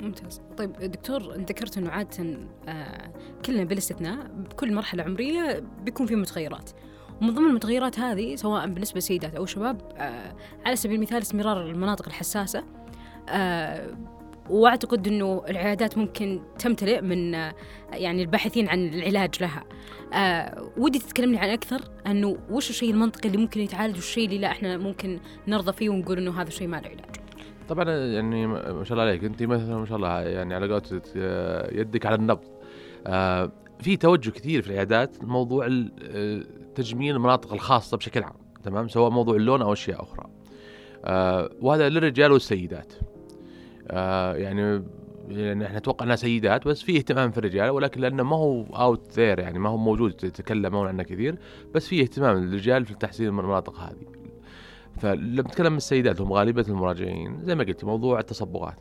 ممتاز. 0.00 0.40
طيب 0.56 0.72
دكتور 0.72 1.22
ذكرت 1.32 1.78
إنه 1.78 1.90
عادة 1.90 2.38
آه 2.68 3.12
كلنا 3.44 3.64
بلا 3.64 3.78
استثناء 3.78 4.26
بكل 4.26 4.74
مرحلة 4.74 5.02
عمرية 5.02 5.64
بيكون 5.82 6.06
في 6.06 6.16
متغيرات. 6.16 6.70
ومن 7.22 7.34
ضمن 7.34 7.46
المتغيرات 7.50 7.98
هذه 7.98 8.36
سواء 8.36 8.66
بالنسبة 8.66 8.98
لسيدات 8.98 9.34
أو 9.34 9.46
شباب 9.46 9.80
آه 9.96 10.36
على 10.66 10.76
سبيل 10.76 10.96
المثال 10.96 11.22
استمرار 11.22 11.62
المناطق 11.62 12.06
الحساسة 12.06 12.64
آه 13.28 13.96
وأعتقد 14.50 15.08
إنه 15.08 15.42
العيادات 15.48 15.98
ممكن 15.98 16.40
تمتلئ 16.58 17.00
من 17.00 17.32
يعني 17.92 18.22
الباحثين 18.22 18.68
عن 18.68 18.88
العلاج 18.88 19.34
لها. 19.40 19.64
آه 20.12 20.70
ودي 20.76 20.98
تتكلمني 20.98 21.38
عن 21.38 21.48
أكثر 21.48 21.80
إنه 22.06 22.38
وش 22.50 22.70
الشيء 22.70 22.90
المنطقي 22.90 23.28
اللي 23.28 23.38
ممكن 23.38 23.60
يتعالج 23.60 23.94
والشيء 23.94 24.26
اللي 24.26 24.38
لا 24.38 24.50
إحنا 24.50 24.76
ممكن 24.78 25.20
نرضى 25.48 25.72
فيه 25.72 25.90
ونقول 25.90 26.18
إنه 26.18 26.40
هذا 26.40 26.48
الشيء 26.48 26.68
ما 26.68 26.76
له 26.76 26.88
علاج؟ 26.88 27.15
طبعا 27.68 27.90
يعني 27.90 28.46
ما 28.46 28.84
شاء 28.84 28.92
الله 28.92 29.02
عليك. 29.02 29.24
أنت 29.24 29.42
مثلا 29.42 29.78
ما 29.78 29.86
شاء 29.86 29.96
الله 29.96 30.20
يعني 30.20 30.54
على 30.54 30.72
قولتك 30.72 31.02
آه، 31.16 31.74
يدك 31.74 32.06
على 32.06 32.14
النبض. 32.14 32.44
آه، 33.06 33.52
في 33.80 33.96
توجه 33.96 34.30
كثير 34.30 34.62
في 34.62 34.68
العيادات 34.68 35.24
موضوع 35.24 35.66
آه، 35.66 36.42
تجميل 36.74 37.16
المناطق 37.16 37.52
الخاصة 37.52 37.96
بشكل 37.96 38.22
عام 38.22 38.36
تمام؟ 38.64 38.88
سواء 38.88 39.10
موضوع 39.10 39.36
اللون 39.36 39.62
أو 39.62 39.72
أشياء 39.72 40.02
أخرى. 40.02 40.26
وهذا 41.60 41.88
للرجال 41.88 42.32
والسيدات. 42.32 42.92
يعني 43.90 44.82
يعني 45.28 45.66
إحنا 45.66 45.78
نتوقع 45.78 46.04
إنها 46.04 46.16
سيدات 46.16 46.68
بس 46.68 46.82
في 46.82 46.96
اهتمام 46.96 47.30
في 47.30 47.38
الرجال 47.38 47.70
ولكن 47.70 48.00
لأنه 48.00 48.22
ما 48.22 48.36
هو 48.36 48.62
out 48.62 49.12
there 49.12 49.38
يعني 49.38 49.58
ما 49.58 49.68
هو 49.68 49.76
موجود 49.76 50.24
يتكلمون 50.24 50.88
عنه 50.88 51.02
كثير 51.02 51.38
بس 51.74 51.88
في 51.88 52.00
اهتمام 52.02 52.38
للرجال 52.38 52.86
في 52.86 52.94
تحسين 52.94 53.28
المناطق 53.28 53.78
هذه. 53.80 54.15
فلما 54.98 55.42
نتكلم 55.42 55.66
عن 55.66 55.76
السيدات 55.76 56.20
هم 56.20 56.32
غالبة 56.32 56.64
المراجعين 56.68 57.44
زي 57.44 57.54
ما 57.54 57.64
قلت 57.64 57.84
موضوع 57.84 58.18
التصبغات. 58.20 58.76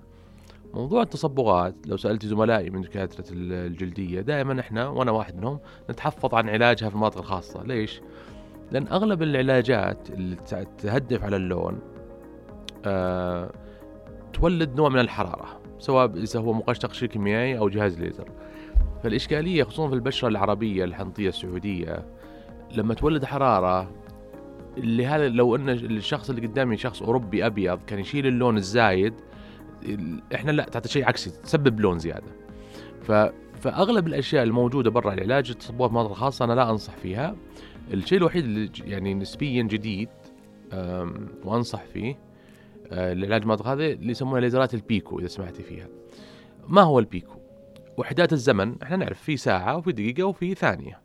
موضوع 0.74 1.02
التصبغات 1.02 1.76
لو 1.88 1.98
سألت 1.98 2.26
زملائي 2.26 2.70
من 2.70 2.82
دكاترة 2.82 3.26
ال- 3.32 3.54
الجلدية 3.72 4.22
دائما 4.22 4.60
إحنا 4.60 4.88
وأنا 4.88 5.12
واحد 5.12 5.36
منهم 5.38 5.60
نتحفظ 5.90 6.36
عن 6.36 6.50
علاجها 6.50 6.90
في 6.90 6.96
المناطق 6.96 7.18
الخاصة. 7.18 7.64
ليش؟ 7.64 8.02
لأن 8.72 8.88
أغلب 8.88 9.22
العلاجات 9.24 10.10
اللي 10.10 10.36
تهدف 10.78 11.24
على 11.24 11.36
اللون 11.36 11.80
آه 12.86 13.52
تولد 14.34 14.76
نوع 14.76 14.90
من 14.90 15.00
الحرارة 15.00 15.60
سواء 15.80 16.06
إذا 16.18 16.40
هو 16.40 16.54
مقاش 16.54 16.80
تقشير 16.80 17.10
كيميائي 17.10 17.58
أو 17.58 17.70
جهاز 17.70 18.00
ليزر. 18.00 18.30
فالإشكالية 19.04 19.64
خصوصا 19.64 19.88
في 19.90 19.96
البشرة 19.96 20.28
العربية 20.28 20.84
الحنطية 20.84 21.30
السعودية 21.30 22.06
لما 22.76 22.94
تولد 22.94 23.26
حرارة 23.26 23.92
اللي 24.78 25.06
هذا 25.06 25.30
لو 25.30 25.56
أن 25.56 25.70
الشخص 25.70 26.30
اللي 26.30 26.48
قدامي 26.48 26.78
شخص 26.78 27.02
أوروبي 27.04 27.46
أبيض 27.46 27.84
كان 27.84 28.00
يشيل 28.00 28.28
اللون 28.28 28.58
الزايد 28.58 29.14
ال- 29.86 30.22
إحنا 30.36 30.52
لا 30.52 30.64
تعطي 30.64 30.90
شيء 30.90 31.06
عكسي 31.06 31.30
تسبب 31.30 31.80
لون 31.80 32.00
زيادة. 32.00 32.32
ف 33.02 33.12
فأغلب 33.62 34.08
الأشياء 34.08 34.44
الموجودة 34.44 34.90
برا 34.90 35.14
العلاج 35.14 35.50
التصبغات 35.50 35.90
المناطق 35.90 36.10
الخاصة 36.12 36.46
أنا 36.46 36.54
لا 36.54 36.70
أنصح 36.70 36.94
فيها. 36.96 37.36
الشيء 37.94 38.18
الوحيد 38.18 38.44
اللي 38.44 38.70
يعني 38.86 39.14
نسبيا 39.14 39.64
جديد 39.64 40.10
وأنصح 41.44 41.84
فيه 41.84 42.18
أه، 42.92 43.14
لعلاج 43.14 43.42
المناطق 43.42 43.68
هذه 43.68 43.92
اللي 43.92 44.12
يسمونها 44.12 44.40
ليزرات 44.42 44.74
البيكو 44.74 45.20
إذا 45.20 45.28
سمعتي 45.28 45.64
فيها. 45.64 45.88
ما 46.68 46.82
هو 46.82 47.00
البيكو؟ 47.00 47.40
وحدات 47.98 48.34
الزمن 48.34 48.76
إحنا 48.84 48.96
نعرف 48.98 49.22
في 49.22 49.38
ساعة 49.38 49.78
وفي 49.78 49.92
دقيقة 49.92 50.24
وفي 50.24 50.56
ثانية. 50.56 51.02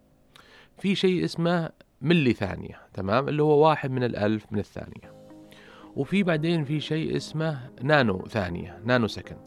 في 0.79 0.95
شيء 0.95 1.25
اسمه 1.25 1.71
ملي 2.01 2.33
ثانية 2.33 2.81
تمام؟ 2.95 3.29
اللي 3.29 3.43
هو 3.43 3.67
واحد 3.69 3.91
من 3.91 4.05
الألف 4.05 4.47
من 4.51 4.59
الثانية. 4.59 5.21
وفي 5.97 6.23
بعدين 6.23 6.65
في 6.65 6.81
شيء 6.81 7.17
اسمه 7.17 7.61
نانو 7.83 8.27
ثانية 8.29 8.81
nano 8.85 9.07
second 9.07 9.39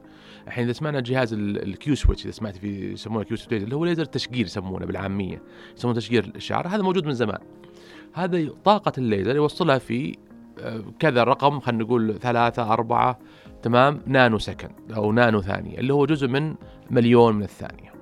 الحين 0.47 0.63
إذا 0.63 0.73
سمعنا 0.73 0.99
جهاز 0.99 1.33
ال- 1.33 1.63
ال 1.63 1.95
Q-switch 1.95 2.23
إذا 2.23 2.31
سمعت 2.31 2.57
في 2.57 2.91
يسمونه 2.91 3.23
Q-switch 3.23 3.63
اللي 3.63 3.75
هو 3.75 3.85
ليزر 3.85 4.05
تشقير 4.05 4.45
يسمونه 4.45 4.85
بالعامية. 4.85 5.41
يسمونه 5.77 5.97
تشقير 5.97 6.31
الشعر 6.35 6.67
هذا 6.67 6.81
موجود 6.81 7.05
من 7.05 7.13
زمان. 7.13 7.39
هذا 8.13 8.49
طاقة 8.63 8.91
الليزر 8.97 9.35
يوصلها 9.35 9.77
في 9.77 10.17
آه، 10.59 10.83
كذا 10.99 11.23
رقم 11.23 11.59
خلينا 11.59 11.83
نقول 11.83 12.19
ثلاثة 12.19 12.73
أربعة 12.73 13.19
تمام؟ 13.61 14.01
nano 14.05 14.37
second 14.37 14.91
أو 14.95 15.11
نانو 15.11 15.41
ثانية 15.41 15.77
اللي 15.77 15.93
هو 15.93 16.05
جزء 16.05 16.27
من 16.27 16.55
مليون 16.91 17.35
من 17.35 17.43
الثانية. 17.43 17.92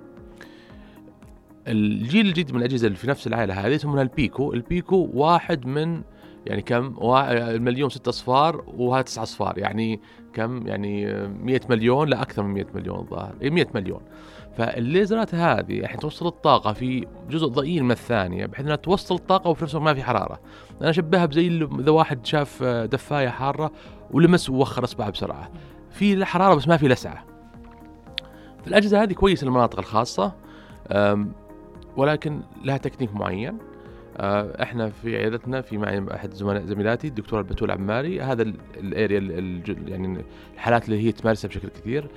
الجيل 1.68 2.26
الجديد 2.26 2.52
من 2.52 2.60
الأجهزة 2.60 2.88
اللي 2.88 2.98
في 2.98 3.08
نفس 3.08 3.28
العائلة 3.28 3.54
هذه 3.54 3.74
يسمونها 3.74 4.04
ال 4.04 4.12
pico، 4.12 4.54
ال 4.54 4.65
pico 4.65 5.10
واحد 5.14 5.66
من 5.66 6.02
يعني 6.46 6.62
كم؟ 6.62 6.96
المليون 7.22 7.90
ست 7.90 8.08
أصفار 8.08 8.64
وهذا 8.68 9.02
تسع 9.02 9.24
أصفار 9.24 9.58
يعني 9.58 10.02
كم؟ 10.34 10.68
يعني 10.68 11.06
100 11.28 11.60
مليون 11.70 12.08
لا 12.08 12.22
أكثر 12.22 12.44
من 12.44 12.54
100 12.54 12.66
مليون 12.74 13.00
الظاهر، 13.00 13.36
إيه 13.42 13.50
100 13.50 13.68
مليون. 13.76 14.02
فالليزرات 14.58 15.36
هذه 15.36 15.80
الحين 15.80 16.00
توصل 16.00 16.28
الطاقة 16.28 16.74
في 16.74 17.08
جزء 17.30 17.48
ضئيل 17.48 17.84
من 17.84 17.92
الثانية 17.92 18.46
بحيث 18.46 18.66
إنها 18.66 18.76
توصل 18.76 19.16
الطاقة 19.16 19.50
وفي 19.50 19.64
نفس 19.64 19.76
الوقت 19.76 19.86
ما 19.86 19.94
في 19.94 20.04
حرارة. 20.04 20.40
أنا 20.82 20.90
أشبهها 20.90 21.26
بزي 21.26 21.48
إذا 21.80 21.92
واحد 21.92 22.26
شاف 22.26 22.64
دفاية 22.64 23.30
حارة 23.30 23.72
ولمس 24.12 24.50
ووخر 24.50 24.84
إصبعه 24.84 25.10
بسرعة. 25.10 25.52
في 25.90 26.26
حرارة 26.26 26.56
بس 26.56 26.68
ما 26.68 26.78
في 26.78 26.88
لسعة. 26.88 27.26
فالأجهزة 28.66 29.04
هذه 29.04 29.14
كويسة 29.14 29.46
للمناطق 29.46 29.80
الخاصة 29.80 30.36
ولكن 31.98 32.42
لها 32.66 32.78
تكنيك 32.78 33.16
معين. 33.16 33.58
آه، 34.18 34.64
إحنا 34.64 34.90
في 34.90 35.18
عيادتنا 35.18 35.62
في 35.62 35.78
معي 35.78 36.06
أحد 36.14 36.34
زملاء 36.34 36.66
زميلاتي 36.66 37.08
الدكتور 37.08 37.40
البتول 37.40 37.72
عماري. 37.72 38.22
هذا 38.22 38.42
ال- 38.42 38.56
ال 38.78 38.86
area 38.86 39.20
يعني 39.88 40.24
الحالات 40.54 40.86
اللي 40.86 41.04
هي 41.08 41.12
تمارسها 41.12 41.48
بشكل 41.50 41.68
كثير 41.68 42.08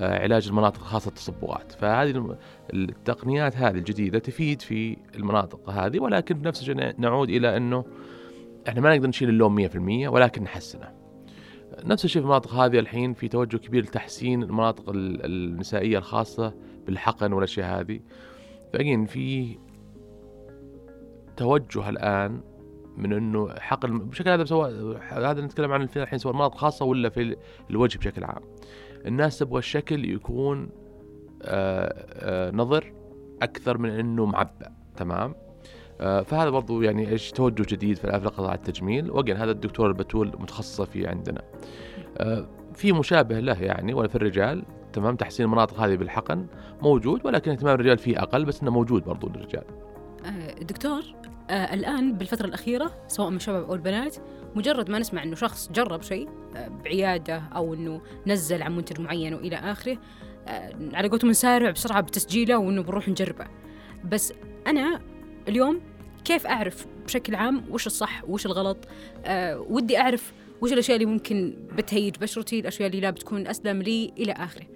آه، 0.00 0.22
علاج 0.22 0.48
المناطق 0.48 0.80
الخاصه 0.80 1.08
التصبغات. 1.08 1.72
فهذه 1.72 2.36
التقنيات 2.74 3.56
هذه 3.56 3.74
الجديدة 3.76 4.18
تفيد 4.18 4.62
في 4.62 4.96
المناطق 5.14 5.70
هذه 5.70 6.00
ولكن 6.00 6.34
بنفس 6.38 6.60
الشيء 6.60 7.00
نعود 7.00 7.28
إلى 7.30 7.56
إنه 7.56 7.84
إحنا 8.68 8.80
ما 8.80 8.96
نقدر 8.96 9.08
نشيل 9.08 9.28
اللون 9.28 9.68
100% 9.68 10.08
ولكن 10.08 10.42
نحسنه. 10.42 10.88
نفس 11.84 12.04
الشيء 12.04 12.22
في 12.22 12.26
المناطق 12.26 12.54
هذه 12.54 12.78
الحين 12.78 13.14
في 13.14 13.28
توجه 13.28 13.56
كبير 13.56 13.82
لتحسين 13.82 14.42
المناطق 14.42 14.90
ال- 14.90 15.24
النسائية 15.24 15.98
الخاصة 15.98 16.54
بالحقن 16.86 17.32
والأشياء 17.32 17.80
هذه. 17.80 18.00
فأجين 18.72 19.06
في 19.06 19.58
توجه 21.36 21.88
الآن 21.88 22.40
من 22.96 23.12
إنه 23.12 23.54
حقن 23.58 23.98
بشكل 23.98 24.30
هذا 24.30 24.44
سواء 24.44 24.98
هذا 25.10 25.40
نتكلم 25.40 25.72
عن 25.72 25.88
الحين 25.96 26.18
سواء 26.18 26.34
المناطق 26.34 26.54
الخاصه 26.54 26.84
ولا 26.84 27.08
في 27.08 27.36
الوجه 27.70 27.98
بشكل 27.98 28.24
عام. 28.24 28.42
الناس 29.06 29.38
تبغى 29.38 29.58
الشكل 29.58 30.04
يكون 30.04 30.70
آه، 31.42 31.94
آه، 32.12 32.50
نظر 32.50 32.92
أكثر 33.42 33.78
من 33.78 33.90
إنه 33.90 34.26
معبأ 34.26 34.72
تمام؟ 34.96 35.34
آه، 36.00 36.22
فهذا 36.22 36.50
برضو 36.50 36.82
يعني 36.82 37.08
إيش 37.08 37.30
توجه 37.30 37.74
جديد 37.74 37.96
في 37.96 38.10
على 38.38 38.54
التجميل. 38.54 39.10
وقن 39.10 39.36
هذا 39.36 39.50
الدكتور 39.50 39.88
البتول 39.88 40.28
متخصصه 40.38 40.84
فيه 40.84 41.08
عندنا. 41.08 41.42
في 42.74 42.92
مشابه 42.92 43.40
له 43.40 43.62
يعني 43.62 43.94
ولا 43.94 44.08
في 44.08 44.14
الرجال. 44.14 44.64
تمام 44.92 45.16
تحسين 45.16 45.46
المناطق 45.46 45.80
هذه 45.80 45.96
بالحقن 45.96 46.46
موجود 46.82 47.26
ولكن 47.26 47.50
اهتمام 47.50 47.74
الرجال 47.74 47.98
فيه 47.98 48.22
أقل 48.22 48.44
بس 48.44 48.62
إنه 48.62 48.70
موجود 48.70 49.04
برضو 49.04 49.28
للرجال. 49.28 49.64
آه، 50.26 50.62
دكتور 50.62 51.02
آه 51.50 51.74
الآن 51.74 52.12
بالفترة 52.12 52.46
الأخيرة 52.46 52.92
سواء 53.08 53.30
من 53.30 53.36
الشباب 53.36 53.64
أو 53.64 53.74
البنات 53.74 54.16
مجرد 54.54 54.90
ما 54.90 54.98
نسمع 54.98 55.22
إنه 55.22 55.34
شخص 55.34 55.72
جرب 55.72 56.02
شيء 56.02 56.28
آه، 56.56 56.68
بعيادة 56.68 57.42
أو 57.56 57.74
إنه 57.74 58.00
نزل 58.26 58.62
عن 58.62 58.76
منتج 58.76 59.00
معين 59.00 59.34
وإلى 59.34 59.56
آخره 59.56 59.98
آه، 60.48 60.72
على 60.94 61.08
قولتهم 61.08 61.30
نسارع 61.30 61.70
بسرعة 61.70 62.00
بتسجيله 62.00 62.58
وإنه 62.58 62.82
بنروح 62.82 63.08
نجربه. 63.08 63.46
بس 64.04 64.32
أنا 64.66 65.00
اليوم 65.48 65.80
كيف 66.24 66.46
أعرف 66.46 66.86
بشكل 67.04 67.34
عام 67.34 67.64
وش 67.70 67.86
الصح 67.86 68.24
وش 68.28 68.46
الغلط؟ 68.46 68.78
أه 69.24 69.60
ودي 69.60 69.98
أعرف 69.98 70.32
وش 70.60 70.72
الأشياء 70.72 70.96
اللي 70.96 71.06
ممكن 71.06 71.56
بتهيج 71.76 72.16
بشرتي 72.16 72.60
الأشياء 72.60 72.88
اللي 72.88 73.00
لا 73.00 73.10
بتكون 73.10 73.46
أسلم 73.46 73.82
لي 73.82 74.12
إلى 74.18 74.32
آخره. 74.32 74.66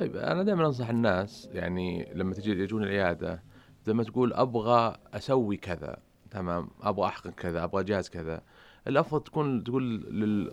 طيب 0.00 0.16
أنا 0.16 0.42
دائما 0.42 0.66
أنصح 0.66 0.88
الناس 0.88 1.48
يعني 1.52 2.12
لما 2.14 2.34
تجي 2.34 2.50
يجون 2.50 2.82
العيادة 2.82 3.42
لما 3.86 4.04
تقول 4.04 4.32
أبغى 4.32 4.96
أسوي 5.14 5.56
كذا 5.56 5.96
تمام؟ 6.30 6.68
أبغى 6.82 7.06
أحقق 7.06 7.30
كذا 7.30 7.64
أبغى 7.64 7.84
جهاز 7.84 8.08
كذا. 8.08 8.42
الأفضل 8.86 9.24
تكون 9.24 9.64
تقول 9.64 10.00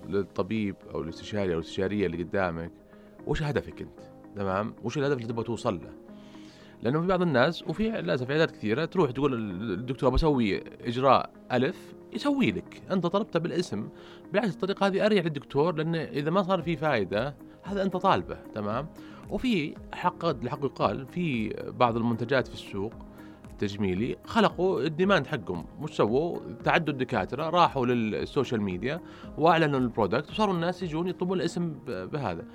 للطبيب 0.08 0.75
أو 0.94 1.01
الاستشاري 1.01 1.54
أو 1.54 1.60
الاستشارية 1.60 2.06
اللي 2.06 2.24
قدامك 2.24 2.72
وش 3.27 3.44
هدفك 3.44 3.82
أنت؟ 3.82 4.00
تمام؟ 4.36 4.74
وش 4.84 4.98
الهدف 4.98 5.18
اللي 5.18 5.27
تبغى 5.27 5.44
توصل 5.44 5.75
له؟ 5.75 5.94
لأنه 6.84 7.01
في 7.01 7.08
بعض 7.08 7.22
الناس 7.22 7.63
وفي 7.68 7.89
للأسف 7.89 8.30
عيادات 8.30 8.51
كثيرة 8.51 8.86
تروح 8.86 9.12
تقول 9.12 9.34
الدكتور 9.74 10.10
بسوي 10.10 10.63
إجراء 10.88 11.30
ألف 11.51 11.94
يسوي 12.13 12.51
لك. 12.51 12.82
أنت 12.92 13.06
طلبته 13.06 13.39
بالاسم 13.39 13.89
بالعكس 14.34 14.54
الطريقة 14.54 14.88
هذه 14.88 15.06
أريح 15.06 15.25
للدكتور 15.25 15.75
لأن 15.75 15.96
إذا 15.96 16.32
ما 16.32 16.44
صار 16.44 16.62
في 16.62 16.77
فائده 16.77 17.36
هذا 17.63 17.84
أنت 17.84 17.98
طالبه 17.98 18.38
تمام؟ 18.56 18.88
وفي 19.30 19.76
حق 19.94 20.26
الحق 20.26 20.60
يقال 20.66 21.06
في 21.06 21.50
بعض 21.80 21.98
المنتجات 21.98 22.48
في 22.48 22.54
السوق 22.54 22.94
التجميلي 23.52 24.18
خلقوا 24.26 24.82
ال 24.82 24.88
demand 24.88 25.28
حقهم 25.28 25.66
مش 25.82 25.90
سووا؟ 25.90 26.40
تعدوا 26.64 26.94
الدكاترة 26.94 27.50
راحوا 27.50 27.86
لل 27.86 28.05
social 28.05 28.62
media 28.62 29.00
وأعلنوا 29.38 29.80
ال 29.80 29.86
product 29.86 30.30
وصاروا 30.30 30.54
الناس 30.54 30.84
يجون 30.84 31.08
يطلبون 31.08 31.38
الاسم 31.38 31.74
بهذا. 31.88 32.46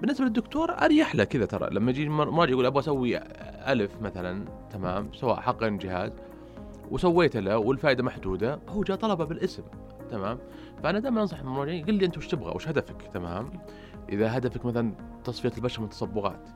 بالنسبة 0.00 0.24
للدكتور 0.24 0.70
أريح 0.70 1.14
له 1.14 1.24
كذا 1.24 1.44
ترى 1.44 1.68
لما 1.70 1.90
يجي 1.90 2.08
مريض 2.08 2.50
يقول 2.50 2.66
أبغى 2.66 2.80
أسوي 2.80 3.18
ألف 3.72 4.02
مثلا 4.02 4.44
تمام 4.70 5.12
سواء 5.12 5.40
حقن 5.40 5.78
جهاز 5.78 6.12
وسويت 6.90 7.36
له 7.36 7.58
والفائدة 7.58 8.02
محدودة 8.02 8.58
هو 8.68 8.82
جاء 8.82 8.96
طلبه 8.96 9.24
بالاسم 9.24 9.62
تمام؟ 10.10 10.38
فأنا 10.82 10.98
دائما 10.98 11.20
أنصح 11.20 11.40
المراجعين 11.40 11.84
قل 11.84 11.94
لي 11.94 12.06
أنت 12.06 12.18
وش 12.18 12.26
تبغى 12.26 12.52
وش 12.54 12.68
هدفك 12.68 13.02
تمام؟ 13.14 13.50
إذا 14.08 14.36
هدفك 14.36 14.66
مثلا 14.66 14.92
تصفية 15.24 15.52
البشره 15.56 15.80
من 15.80 15.84
التصبغات 15.84 16.48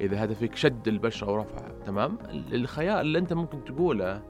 إذا 0.00 0.24
هدفك 0.24 0.56
شد 0.56 0.88
البشره 0.88 1.32
ورفعها 1.32 1.72
تمام؟ 1.86 2.18
الخيار 2.52 3.00
اللي 3.00 3.18
أنت 3.18 3.32
ممكن 3.32 3.64
تقوله 3.64 4.22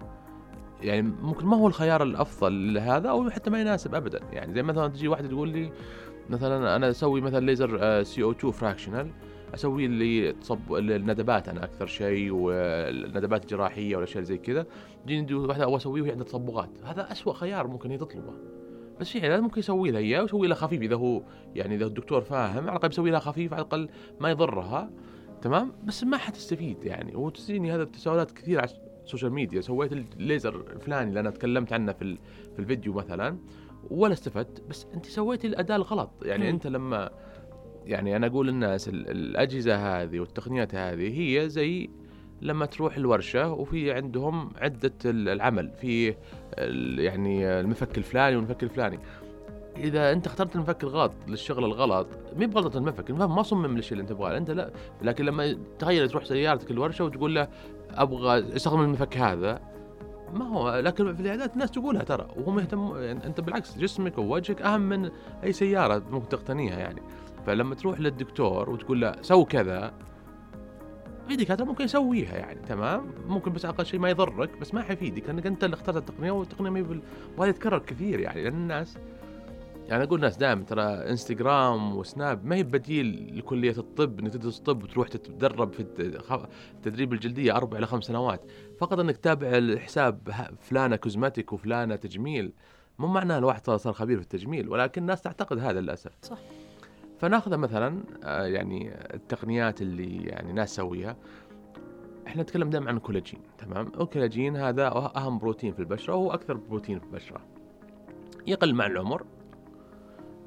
يعني 0.80 1.02
ممكن 1.02 1.46
ما 1.46 1.56
هو 1.56 1.66
الخيار 1.66 2.02
الأفضل 2.02 2.74
لهذا 2.74 3.08
أو 3.08 3.30
حتى 3.30 3.50
ما 3.50 3.60
يناسب 3.60 3.94
ابدا. 3.94 4.20
يعني 4.32 4.54
زي 4.54 4.62
مثلا 4.62 4.88
تجي 4.88 5.08
واحدة 5.08 5.28
تقول 5.28 5.48
لي 5.48 5.72
مثلا 6.30 6.76
أنا 6.76 6.90
أسوي 6.90 7.20
مثلا 7.20 7.46
ليزر 7.46 8.02
CO2 8.02 8.22
fractional 8.22 9.10
أسوي 9.54 9.86
اللي 9.86 10.32
تصب 10.32 10.74
الندبات 10.74 11.48
أنا 11.48 11.64
أكثر 11.64 11.86
شيء 11.86 12.30
والندبات 12.30 13.42
الجراحية 13.42 13.96
والاشياء 13.96 14.24
زي 14.24 14.38
كذا. 14.38 14.66
تجيني 15.04 15.34
واحدة 15.34 15.64
أبغى 15.64 15.76
أسويه 15.76 16.02
وهي 16.02 16.10
عندها 16.10 16.26
تصبغات. 16.26 16.70
هذا 16.84 17.12
اسوء 17.12 17.32
خيار 17.32 17.66
ممكن 17.66 17.90
هي 17.90 17.98
تطلبه. 17.98 18.32
بس 19.00 19.08
في 19.08 19.26
علاج 19.26 19.40
ممكن 19.40 19.58
يسوي 19.58 19.90
لها 19.90 20.00
إياه 20.00 20.22
ويسوي 20.22 20.48
لها 20.48 20.56
خفيف 20.56 20.82
إذا 20.82 20.96
هو 20.96 21.22
يعني 21.54 21.74
إذا 21.74 21.86
الدكتور 21.86 22.20
فاهم 22.20 22.58
على 22.58 22.70
الأقل 22.70 22.88
يسوي 22.88 23.10
لها 23.10 23.20
خفيف 23.20 23.52
على 23.52 23.62
الأقل 23.62 23.88
ما 24.20 24.30
يضرها 24.30 24.90
تمام؟ 25.42 25.72
بس 25.84 26.04
ما 26.04 26.16
حتستفيد 26.16 26.84
يعني. 26.84 27.16
وتجيني 27.16 27.74
هذا 27.74 27.82
التساؤلات 27.82 28.30
كثير 28.30 28.60
على 28.60 28.70
ال 29.04 29.08
social 29.08 29.32
media. 29.32 29.60
سويت 29.60 29.92
الليزر 29.92 30.54
الفلاني 30.72 31.08
اللي 31.08 31.20
أنا 31.20 31.30
تكلمت 31.30 31.72
عنه 31.72 31.92
في 31.92 32.16
في 32.54 32.58
الفيديو 32.58 32.92
مثلا 32.92 33.38
ولا 33.90 34.12
استفدت. 34.12 34.62
بس 34.68 34.86
أنت 34.94 35.06
سويتي 35.06 35.46
الاداء 35.46 35.76
الغلط. 35.76 36.10
يعني 36.22 36.44
م. 36.44 36.48
أنت 36.48 36.66
لما 36.66 37.10
يعني 37.86 38.16
أنا 38.16 38.26
أقول 38.26 38.46
للناس 38.46 38.88
الأجهزة 38.88 40.02
هذه 40.02 40.20
والتقنيات 40.20 40.74
هذه 40.74 41.20
هي 41.20 41.48
زي 41.48 41.90
لما 42.42 42.66
تروح 42.66 42.96
الورشة 42.96 43.52
وفي 43.52 43.92
عندهم 43.92 44.52
عدة 44.56 44.94
العمل. 45.04 45.70
في 45.80 46.14
يعني 46.98 47.46
المفك 47.46 47.98
الفلاني 47.98 48.36
والمفك 48.36 48.62
الفلاني. 48.62 48.98
إذا 49.76 50.12
أنت 50.12 50.26
اخترت 50.26 50.56
المفك 50.56 50.82
الغلط 50.84 51.12
للشغل 51.28 51.64
الغلط 51.64 52.06
مي 52.36 52.46
بغلطة 52.46 52.78
المفك 52.78 53.10
المفك 53.10 53.28
ما 53.28 53.42
صمم 53.42 53.76
للشيء 53.76 53.92
اللي 53.92 54.02
أنت 54.02 54.10
تبغاه 54.10 54.36
أنت 54.36 54.50
لا. 54.50 54.70
لكن 55.02 55.24
لما 55.24 55.58
تخيل 55.78 56.08
تروح 56.10 56.24
سيارتك 56.24 56.70
الورشة 56.70 57.04
وتقول 57.04 57.34
له 57.34 57.48
أبغى 57.90 58.56
استخدم 58.56 58.80
المفك 58.80 59.16
هذا 59.16 59.60
ما 60.32 60.48
هو 60.48 60.78
لكن 60.78 61.14
في 61.14 61.20
العيادات 61.20 61.52
الناس 61.52 61.70
تقولها 61.70 62.02
ترى 62.02 62.28
وهم 62.36 62.58
يهتم 62.58 62.96
يعني 62.96 63.26
أنت 63.26 63.40
بالعكس 63.40 63.78
جسمك 63.78 64.18
ووجهك 64.18 64.62
أهم 64.62 64.80
من 64.80 65.10
أي 65.44 65.52
سيارة 65.52 66.02
ممكن 66.10 66.28
تقتنيها 66.28 66.78
يعني. 66.78 67.02
فلما 67.46 67.74
تروح 67.74 68.00
للدكتور 68.00 68.70
وتقول 68.70 69.00
له 69.00 69.14
سو 69.22 69.44
كذا 69.44 69.92
في 71.28 71.36
دكاتره 71.36 71.64
ممكن 71.64 71.84
يسويها 71.84 72.36
يعني 72.36 72.60
تمام؟ 72.60 73.14
ممكن 73.26 73.52
بس 73.52 73.64
أقل 73.64 73.86
شيء 73.86 74.00
ما 74.00 74.10
يضرك 74.10 74.58
بس 74.58 74.74
ما 74.74 74.82
حيفيدك 74.82 75.26
لأنك 75.26 75.46
أنت 75.46 75.64
اللي 75.64 75.74
اخترت 75.74 75.96
التقنية 75.96 76.30
والتقنية 76.30 76.70
ما 76.70 76.80
بال... 76.80 77.02
وهذا 77.36 77.50
يتكرر 77.50 77.78
كثير 77.78 78.20
يعني 78.20 78.42
لأن 78.42 78.54
الناس 78.54 78.98
يعني 79.88 80.02
أقول 80.04 80.18
الناس 80.18 80.36
دائما 80.36 80.64
ترى 80.64 80.82
إنستغرام 80.82 81.96
وسناب 81.96 82.44
ما 82.44 82.56
هي 82.56 82.62
بديل 82.62 83.38
لكلية 83.38 83.74
الطب 83.78 84.18
إنك 84.18 84.32
تدرس 84.32 84.58
طب 84.58 84.82
وتروح 84.82 85.08
تتدرب 85.08 85.72
في 85.72 85.80
التدريب 86.76 87.12
الجلدية 87.12 87.56
أربع 87.56 87.78
إلى 87.78 87.86
خمس 87.86 88.04
سنوات. 88.04 88.40
فقط 88.78 88.98
إنك 88.98 89.16
تتابع 89.16 89.48
الحساب 89.48 90.28
فلانة 90.60 90.96
cosmetic 90.96 91.52
وفلانة 91.52 91.96
تجميل 91.96 92.52
مو 92.98 93.06
معناه 93.06 93.38
الواحد 93.38 93.70
صار 93.70 93.92
خبير 93.92 94.16
في 94.16 94.22
التجميل 94.22 94.68
ولكن 94.68 95.02
الناس 95.02 95.22
تعتقد 95.22 95.58
هذا 95.58 95.80
للأسف. 95.80 96.12
صح. 96.22 96.38
فناخذ 97.18 97.56
مثلا 97.56 98.02
آه، 98.24 98.46
يعني 98.46 98.90
التقنيات 99.14 99.82
اللي 99.82 100.16
يعني 100.16 100.52
ناس 100.52 100.74
تسويها. 100.74 101.16
إحنا 102.26 102.42
نتكلم 102.42 102.70
دائما 102.70 102.88
عن 102.88 102.96
الكولاجين 102.96 103.40
تمام؟ 103.58 103.86
الكولاجين 104.00 104.56
هذا 104.56 104.86
أهم 105.16 105.38
بروتين 105.38 105.72
في 105.72 105.78
البشرة 105.78 106.14
وهو 106.14 106.32
أكثر 106.32 106.54
بروتين 106.54 106.98
في 106.98 107.06
البشرة. 107.06 107.40
يقل 108.46 108.74
مع 108.74 108.86
العمر. 108.86 109.24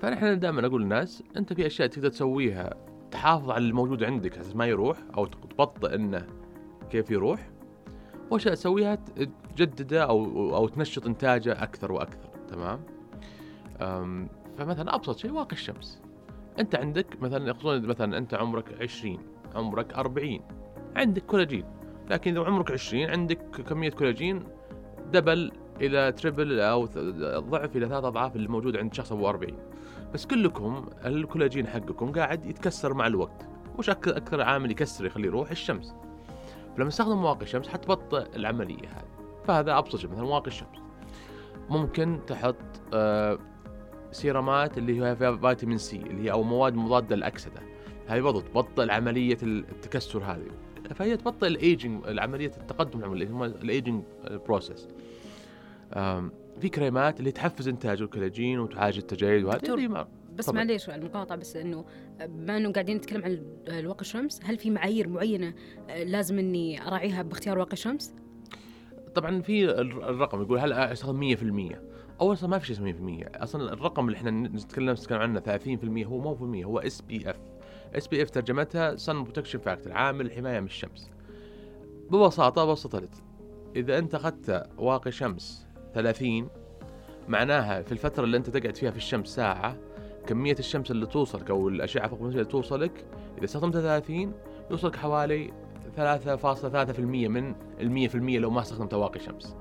فنحن 0.02 0.40
دائما 0.40 0.68
أقول 0.68 0.82
للناس 0.82 1.24
أنت 1.38 1.54
في 1.54 1.68
أشياء 1.68 1.88
تقدر 1.88 2.10
تسويها 2.10 2.74
تحافظ 3.12 3.50
على 3.50 3.66
الموجود 3.66 4.04
عندك 4.04 4.38
عشان 4.38 4.58
ما 4.58 4.66
يروح 4.66 4.98
أو 5.18 5.26
تبطئ 5.26 5.96
إنه 5.96 6.28
كيف 6.90 7.12
يروح. 7.12 7.50
واشياء 8.32 8.54
تسويها 8.54 8.98
تجدده 9.56 10.04
أو 10.04 10.56
أو 10.56 10.68
تنشط 10.68 11.06
إنتاجه 11.08 11.64
أكثر 11.64 11.92
وأكثر 11.92 12.30
تمام؟ 12.50 12.80
فمثلا 14.58 14.96
أبسط 14.96 15.18
شيء 15.18 15.32
واقي 15.32 15.52
الشمس. 15.52 16.02
أنت 16.60 16.76
عندك 16.76 17.22
مثلا 17.22 17.48
يقصدون 17.48 17.86
مثلا 17.86 18.18
أنت 18.18 18.34
عمرك 18.34 18.82
20 18.82 19.18
عمرك 19.56 19.94
40 19.94 20.40
عندك 20.96 21.26
كولاجين. 21.26 21.66
لكن 22.10 22.38
إذا 22.38 22.46
عمرك 22.46 22.72
20 22.72 23.10
عندك 23.10 23.38
كمية 23.70 23.90
كولاجين 23.90 24.44
double 25.12 25.52
إلى 25.82 26.12
triple 26.12 26.60
أو 26.60 26.86
ضعف 27.40 27.76
إلى 27.76 27.88
ثلاث 27.88 28.04
أضعاف 28.04 28.36
اللي 28.36 28.48
موجود 28.48 28.78
عند 28.78 28.94
شخص 28.94 29.12
ابو 29.12 29.30
40 29.30 29.58
بس 30.14 30.26
كلكم 30.26 30.90
الكولاجين 31.06 31.68
حقكم 31.68 32.12
قاعد 32.12 32.46
يتكسر 32.46 32.94
مع 32.94 33.08
الوقت. 33.08 33.48
وش 33.78 33.90
أكثر 33.90 34.42
عامل 34.42 34.72
يكسر 34.72 35.06
يخليه 35.06 35.28
يروح 35.28 35.52
الشمس. 35.52 35.96
فلما 36.78 36.90
تستخدم 36.90 37.18
واقي 37.18 37.42
الشمس 37.42 37.68
حتبطئ 37.68 38.36
العملية 38.36 38.88
هذه. 38.88 39.06
فهذا 39.44 39.78
أبسط 39.78 39.96
شيء 39.96 40.10
مثلا 40.10 40.24
واقي 40.24 40.48
الشمس. 40.48 40.78
ممكن 41.70 42.20
تحط 42.28 42.56
آه 42.94 43.40
serumات 44.12 44.78
اللي 44.78 45.02
هي 45.02 45.16
فيها 45.16 45.36
فيتامين 45.36 45.78
C 45.78 45.98
اللي 45.98 46.24
هي 46.24 46.32
أو 46.32 46.44
مواد 46.44 46.74
مضادة 46.74 47.16
للأكسدة. 47.16 47.62
هذه 48.08 48.22
برضو 48.22 48.40
تبطئ 48.40 48.92
عملية 48.92 49.38
التكسر 49.44 50.24
هذه. 50.24 50.48
فهي 50.96 51.18
تبطئ 51.18 51.48
الايجنج 51.48 52.20
عمليه 52.20 52.52
التقدم 52.58 53.14
اللي 53.14 53.26
هم 53.26 53.44
ال 53.44 53.54
aging 53.54 54.04
process 54.24 54.88
في 56.60 56.70
كريمات 56.70 57.20
اللي 57.20 57.32
تحفز 57.32 57.68
انتاج 57.68 58.02
الكولاجين 58.02 58.60
وتعالج 58.60 58.98
التجاعيد 58.98 59.44
وهذه 59.44 60.08
بس 60.36 60.50
معليش 60.50 60.90
المقاطعة 60.90 61.38
بس 61.38 61.56
إنه 61.56 61.86
بما 62.26 62.58
إنه 62.58 62.72
قاعدين 62.72 62.98
نتكلم 62.98 63.24
عن 63.24 63.44
الواقي 63.68 64.02
الشمس 64.02 64.40
هل 64.44 64.58
في 64.58 64.70
معايير 64.70 65.10
معينة 65.10 65.54
آه، 65.90 66.04
لازم 66.04 66.40
إني 66.40 66.88
أراعيها 66.88 67.22
باختيار 67.22 67.60
واقي 67.60 67.74
الشمس؟ 67.74 68.14
طبعا 69.16 69.42
في 69.42 69.70
الرقم 69.70 70.42
يقول 70.42 70.60
هل 70.60 70.74
استخدم 70.74 71.36
100% 71.36 71.76
أول 72.22 72.34
أصلا 72.34 72.50
ما 72.50 72.60
في 72.60 72.66
شيء 72.66 72.76
اسمه 72.76 73.24
100% 73.24 73.44
أصلا 73.44 73.74
الرقم 73.74 74.08
اللي 74.08 74.18
إحنا 74.18 74.32
نتكلم 74.32 74.90
نتكلم 74.90 75.20
عنه 75.20 75.40
30% 75.40 76.08
هو 76.08 76.18
مو 76.18 76.36
في 76.36 76.42
المية 76.42 76.66
هو 76.66 76.80
اس 76.80 77.02
بي 77.02 77.30
اف 77.30 77.40
اس 77.96 78.08
بي 78.08 78.24
اف 78.24 78.30
ترجمتها 78.30 78.96
sun 78.96 79.24
protection 79.24 79.60
factor 79.60 79.94
عامل 79.94 80.26
الحماية 80.26 80.60
من 80.60 80.66
الشمس. 80.66 81.12
ببساطة 82.12 82.66
بسطت 82.66 83.10
إذا 83.76 83.98
أنت 83.98 84.16
أخذت 84.16 84.70
واقي 84.78 85.12
شمس 85.12 85.68
30 85.94 86.48
معناها 87.28 87.82
في 87.82 87.92
الفترة 87.92 88.24
اللي 88.24 88.38
أنت 88.38 88.50
تقعد 88.50 88.76
فيها 88.76 88.92
في 88.92 88.98
الشمس 88.98 89.28
ساعة 89.28 89.78
كمية 90.28 90.56
الشمس 90.60 90.92
اللي 90.92 91.06
توصلك 91.06 91.50
أو 91.50 91.70
الأشعة 91.70 92.08
فوق 92.08 92.22
اللي 92.22 92.46
توصلك 92.46 93.06
إذا 93.38 93.46
استخدمت 93.46 93.74
30 93.74 94.34
يوصلك 94.72 94.96
حوالي 94.96 95.54
3.3% 95.98 97.00
من 97.00 97.56
ال 97.80 98.10
100% 98.10 98.16
لو 98.16 98.50
ما 98.50 98.62
استخدمت 98.62 98.94
واقي 98.94 99.20
شمس. 99.20 99.56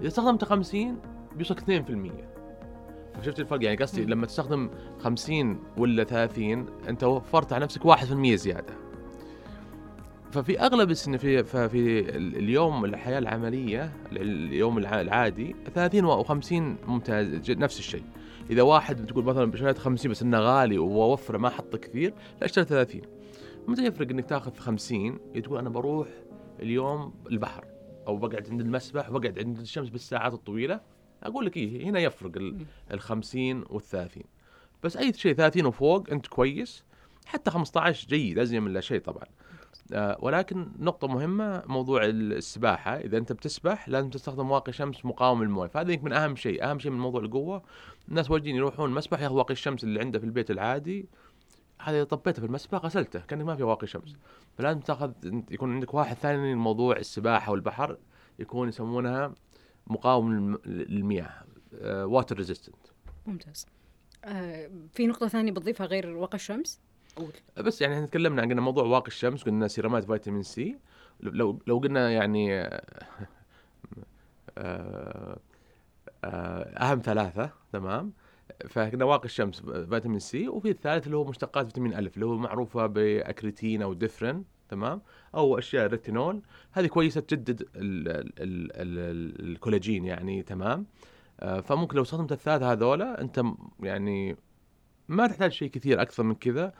إذا 0.00 0.08
استخدمت 0.08 0.44
50 0.44 0.98
بيوصلك 1.36 1.60
2% 1.60 3.22
شفت 3.22 3.40
الفرق؟ 3.40 3.64
يعني 3.64 3.76
قصدي. 3.76 4.04
لما 4.04 4.26
تستخدم 4.26 4.70
50 4.98 5.58
ولا 5.76 6.04
30 6.04 6.66
انت 6.88 7.04
وفرت 7.04 7.52
على 7.52 7.64
نفسك 7.64 7.84
1% 7.84 8.34
زيادة. 8.34 8.74
ففي 10.32 10.60
أغلب 10.60 10.90
السن 10.90 11.16
في 11.16 11.44
ففي 11.44 12.00
ال- 12.16 12.36
اليوم 12.36 12.84
الحياة 12.84 13.18
العملية 13.18 13.92
ال- 14.12 14.22
اليوم 14.22 14.78
الع- 14.78 15.00
العادي 15.00 15.56
30 15.74 16.06
و50 16.24 16.52
ممتاز 16.88 17.50
نفس 17.50 17.78
الشيء. 17.78 18.02
إذا 18.50 18.62
واحد 18.62 19.02
بتقول 19.02 19.24
مثلا 19.24 19.56
شريت 19.56 19.78
50 19.78 20.10
بس 20.10 20.22
إنه 20.22 20.38
غالي 20.38 20.78
ووفرة 20.78 21.38
ما 21.38 21.48
حط 21.48 21.76
كثير 21.76 22.14
لا 22.40 22.44
اشتري 22.44 22.64
30 22.64 23.00
متى 23.68 23.84
يفرق 23.86 24.10
إنك 24.10 24.24
تاخذ 24.28 24.54
50 24.56 25.18
تقول 25.44 25.58
أنا 25.58 25.68
بروح 25.70 26.08
اليوم 26.60 27.14
البحر 27.30 27.64
أو 28.06 28.16
بقعد 28.16 28.46
عند 28.50 28.60
المسبح 28.60 29.10
وبقعد 29.10 29.38
عند 29.38 29.58
الشمس 29.58 29.88
بالساعات 29.88 30.32
الطويلة. 30.34 30.80
أقول 31.22 31.46
لك 31.46 31.56
إيه 31.56 31.84
هنا 31.84 32.00
يفرق 32.00 32.36
ال 32.36 32.54
مم. 32.54 32.66
ال 32.92 33.00
50 33.00 33.64
وال 33.70 33.82
30 33.82 34.22
بس 34.84 34.96
أي 34.96 35.12
شيء 35.12 35.32
30 35.34 35.66
وفوق 35.66 36.10
أنت 36.10 36.26
كويس 36.26 36.84
حتى 37.26 37.50
15 37.50 38.08
جيد 38.08 38.38
ازين 38.38 38.62
من 38.62 38.72
لا 38.72 38.80
شيء 38.80 39.00
طبعا. 39.00 39.24
آه 39.92 40.16
ولكن 40.20 40.68
نقطة 40.78 41.08
مهمة 41.08 41.62
موضوع 41.66 42.04
السباحة. 42.04 42.96
إذا 42.96 43.18
أنت 43.18 43.32
بتسبح 43.32 43.88
لازم 43.88 44.10
تستخدم 44.10 44.50
واقي 44.50 44.72
شمس 44.72 45.04
مقاوم 45.04 45.42
للموية، 45.42 45.68
فهذا 45.68 45.92
يمكن 45.92 46.12
أهم 46.12 46.36
شيء، 46.36 46.70
أهم 46.70 46.78
شيء 46.78 46.90
من 46.90 46.98
موضوع 46.98 47.20
القوة. 47.20 47.62
الناس 48.08 48.30
واجدين 48.30 48.56
يروحون 48.56 48.90
المسبح 48.90 49.20
ياخذ 49.20 49.34
واقي 49.34 49.52
الشمس 49.52 49.84
اللي 49.84 50.00
عنده 50.00 50.18
في 50.18 50.24
البيت 50.24 50.50
العادي. 50.50 51.06
هذا 51.80 51.96
إذا 51.96 52.04
طبيته 52.04 52.40
في 52.40 52.46
المسبح 52.46 52.78
غسلته 52.78 53.20
كأنك 53.20 53.44
ما 53.44 53.56
في 53.56 53.62
واقي 53.62 53.86
شمس، 53.86 54.16
فلازم 54.58 54.80
تاخذ 54.80 55.12
يكون 55.50 55.74
عندك 55.74 55.94
واحد 55.94 56.16
ثاني 56.16 56.54
موضوع 56.54 56.96
السباحة 56.96 57.52
والبحر 57.52 57.96
يكون 58.38 58.68
يسمونها 58.68 59.34
مقاوم 59.90 60.32
للم- 60.56 60.66
للمياه 60.68 61.44
water 61.82 62.36
resistant 62.36 62.76
ممتاز. 63.26 63.66
آه 64.24 64.70
في 64.92 65.06
نقطة 65.06 65.28
ثانية 65.28 65.52
بتضيفها 65.52 65.86
غير 65.86 66.08
واقي 66.16 66.34
الشمس؟ 66.34 66.80
قول. 67.16 67.32
بس 67.56 67.82
يعني 67.82 67.94
إحنا 67.94 68.06
تكلمنا 68.06 68.42
عن 68.42 68.48
قلنا 68.48 68.60
موضوع 68.60 68.84
واقي 68.84 69.06
الشمس 69.08 69.42
قلنا 69.42 69.68
serumات 69.68 70.04
فيتامين 70.04 70.42
C. 70.42 70.78
لو 71.20 71.58
لو 71.66 71.78
قلنا 71.78 72.10
يعني 72.10 72.60
آه، 72.60 72.82
آه، 74.58 75.38
آه، 76.24 76.62
أهم 76.62 77.00
ثلاثة 77.04 77.50
تمام؟ 77.72 78.12
فقلنا 78.68 79.04
واقي 79.04 79.24
الشمس 79.24 79.60
فيتامين 79.60 80.18
C 80.18 80.48
وفي 80.48 80.70
الثالث 80.70 81.06
اللي 81.06 81.16
هو 81.16 81.24
مشتقات 81.24 81.66
فيتامين 81.66 81.94
ألف 81.94 82.14
اللي 82.14 82.26
هو 82.26 82.36
معروفة 82.36 82.86
بأكريتين 82.86 83.82
أو 83.82 83.92
Differin 83.92 84.44
تمام؟ 84.70 85.02
أو 85.34 85.58
أشياء 85.58 85.86
ريتينول. 85.86 86.42
هذه 86.72 86.86
كويسة 86.86 87.20
تجدد 87.20 87.60
ال 87.60 88.08
ال 88.08 88.32
ال 88.40 88.70
ال 88.98 89.50
الكولاجين 89.50 90.04
يعني 90.04 90.42
تمام؟ 90.42 90.86
آه، 91.40 91.60
فممكن 91.60 91.96
لو 91.96 92.02
استخدمت 92.02 92.32
الثلاثة 92.32 92.72
هذولا 92.72 93.20
أنت 93.20 93.42
يعني 93.80 94.36
ما 95.08 95.26
تحتاج 95.26 95.52
شيء 95.52 95.70
كثير 95.70 96.02
أكثر 96.02 96.22
من 96.22 96.34
كذا 96.34 96.72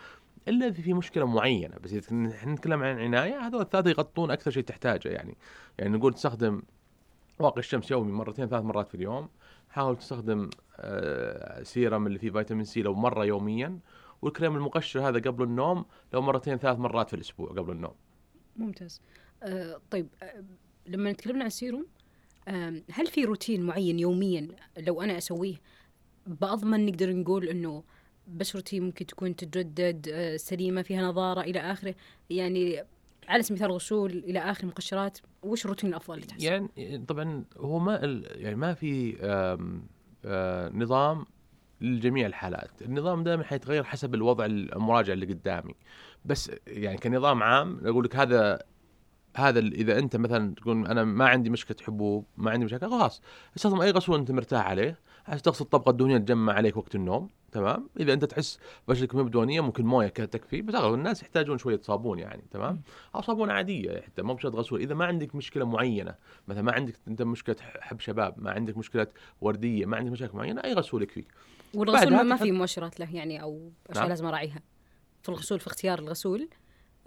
إلا 0.48 0.66
إذا 0.66 0.82
في 0.82 0.94
مشكلة 0.94 1.26
معينة. 1.26 1.76
بس 1.84 1.92
إذا 1.92 2.30
إحنا 2.34 2.52
نتكلم 2.52 2.82
عن 2.82 2.98
عنايه 2.98 3.38
هذول 3.46 3.60
الثلاثة 3.60 3.90
يغطون 3.90 4.30
أكثر 4.30 4.50
شيء 4.50 4.62
تحتاجه 4.62 5.08
يعني. 5.08 5.36
يعني 5.78 5.96
نقول 5.96 6.14
تستخدم 6.14 6.62
واقي 7.38 7.58
الشمس 7.58 7.90
يومي 7.90 8.12
مرتين 8.12 8.48
ثلاث 8.48 8.64
مرات 8.64 8.88
في 8.88 8.94
اليوم. 8.94 9.28
حاول 9.68 9.96
تستخدم 9.96 10.50
آه، 10.76 11.62
سيرم 11.62 12.06
اللي 12.06 12.18
فيه 12.18 12.30
فيتامين 12.30 12.64
سي 12.64 12.82
لو 12.82 12.94
مرة 12.94 13.24
يوميا. 13.24 13.78
والكريم 14.22 14.56
المقشر 14.56 15.08
هذا 15.08 15.18
قبل 15.18 15.42
النوم 15.42 15.84
لو 16.12 16.22
مرتين 16.22 16.56
ثلاث 16.56 16.78
مرات 16.78 17.08
في 17.08 17.16
الأسبوع 17.16 17.48
قبل 17.48 17.72
النوم. 17.72 17.94
ممتاز. 18.56 19.00
آه 19.42 19.80
طيب 19.90 20.08
آه 20.22 20.44
لما 20.86 21.12
تكلمنا 21.12 21.40
عن 21.40 21.46
السيروم 21.46 21.86
آه 22.48 22.82
هل 22.92 23.06
في 23.06 23.24
روتين 23.24 23.62
معين 23.62 23.98
يوميا 23.98 24.48
لو 24.78 25.02
أنا 25.02 25.18
أسويه؟ 25.18 25.56
بأضمن 26.26 26.86
نقدر 26.86 27.16
نقول 27.16 27.48
إنه 27.48 27.82
بشرتي 28.26 28.80
ممكن 28.80 29.06
تكون 29.06 29.36
تتجدد 29.36 30.08
آه 30.12 30.36
سليمة 30.36 30.82
فيها 30.82 31.02
نضارة 31.02 31.40
إلى 31.40 31.60
آخره. 31.60 31.94
يعني 32.30 32.84
على 33.28 33.42
سبيل 33.42 33.58
المثال 33.58 33.72
غسول 33.74 34.10
إلى 34.10 34.38
آخر 34.38 34.66
مقشرات 34.66 35.18
وش 35.42 35.64
الروتين 35.64 35.90
الأفضل 35.90 36.14
اللي 36.14 36.26
تحسه؟ 36.26 36.44
يعني 36.44 37.04
طبعا 37.08 37.44
هو 37.56 37.78
ما 37.78 38.22
يعني 38.24 38.56
ما 38.56 38.74
في 38.74 39.16
آه، 40.24 40.68
نظام 40.74 41.26
لجميع 41.80 42.26
الحالات. 42.26 42.82
النظام 42.82 43.22
دائما 43.22 43.44
حيتغير 43.44 43.84
حسب 43.84 44.14
الوضع 44.14 44.44
المراجع 44.44 45.12
اللي 45.12 45.26
قدامي. 45.26 45.74
بس 46.24 46.50
يعني 46.66 46.98
كنظام 46.98 47.42
عام 47.42 47.80
أقول 47.84 48.04
لك 48.04 48.16
هذا 48.16 48.58
هذا 49.36 49.58
إذا 49.58 49.98
أنت 49.98 50.16
مثلا 50.16 50.54
تقول 50.54 50.86
أنا 50.86 51.04
ما 51.04 51.28
عندي 51.28 51.50
مشكلة 51.50 51.76
حبوب 51.86 52.24
ما 52.36 52.50
عندي 52.50 52.64
مشاكل 52.64 52.90
خلاص. 52.90 53.22
استخدم 53.56 53.80
أي 53.80 53.90
غسول 53.90 54.18
أنت 54.18 54.30
مرتاح 54.30 54.66
عليه 54.66 54.98
عشان 55.28 55.42
تغسل 55.42 55.64
الطبقة 55.64 55.90
الدهنية 55.90 56.18
تجمع 56.18 56.52
عليك 56.52 56.76
وقت 56.76 56.94
النوم 56.94 57.28
تمام؟ 57.52 57.88
إذا 58.00 58.12
أنت 58.12 58.24
تحس 58.24 58.58
بشرتك 58.88 59.14
مو 59.14 59.24
بدهنيه 59.24 59.60
ممكن 59.60 59.86
موية 59.86 60.08
تكفي 60.08 60.62
بس 60.62 60.74
أغلب 60.74 60.94
الناس 60.94 61.22
يحتاجون 61.22 61.58
شوية 61.58 61.80
صابون 61.82 62.18
يعني 62.18 62.42
تمام؟ 62.50 62.82
أو 63.14 63.22
صابون 63.22 63.50
عادية 63.50 64.00
حتى 64.00 64.22
مو 64.22 64.34
بشرط 64.34 64.56
غسول. 64.56 64.80
إذا 64.80 64.94
ما 64.94 65.04
عندك 65.04 65.34
مشكلة 65.34 65.64
معينة 65.64 66.14
مثلا 66.48 66.62
ما 66.62 66.72
عندك 66.72 66.94
أنت 67.08 67.22
مشكلة 67.22 67.56
حب 67.60 68.00
شباب 68.00 68.34
ما 68.36 68.50
عندك 68.50 68.76
مشكلة 68.76 69.06
وردية 69.40 69.86
ما 69.86 69.96
عندك 69.96 70.12
مشاكل 70.12 70.36
معينة 70.36 70.64
أي 70.64 70.74
غسول 70.74 71.02
يكفيك. 71.02 71.26
والغسول 71.74 72.12
ما 72.26 72.34
تحط- 72.36 72.42
في 72.44 72.52
مؤشرات 72.52 73.00
له 73.00 73.14
يعني 73.16 73.42
أو 73.42 73.70
أشياء 73.90 74.02
نعم. 74.02 74.08
لازم 74.08 74.26
أراعيها 74.26 74.60
في 75.22 75.28
الغسول 75.28 75.60
في 75.60 75.66
اختيار 75.66 75.98
الغسول 75.98 76.48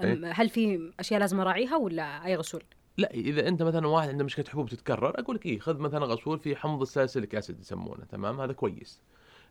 إيه. 0.01 0.31
هل 0.31 0.49
في 0.49 0.91
أشياء 0.99 1.19
لازم 1.19 1.39
أراعيها 1.39 1.75
ولا 1.77 2.25
أي 2.25 2.35
غسول؟ 2.35 2.63
لا 2.97 3.11
إذا 3.13 3.47
أنت 3.47 3.63
مثلا 3.63 3.87
واحد 3.87 4.09
عنده 4.09 4.23
مشكلة 4.23 4.45
حبوب 4.49 4.69
تتكرر 4.69 5.19
أقول 5.19 5.35
لك 5.35 5.45
إيه 5.45 5.59
خذ 5.59 5.77
مثلا 5.79 6.05
غسول 6.05 6.39
في 6.39 6.55
حمض 6.55 6.81
الساليسيليك 6.81 7.35
أسيد 7.35 7.59
يسمونه 7.59 8.05
تمام 8.05 8.41
هذا 8.41 8.53
كويس 8.53 9.01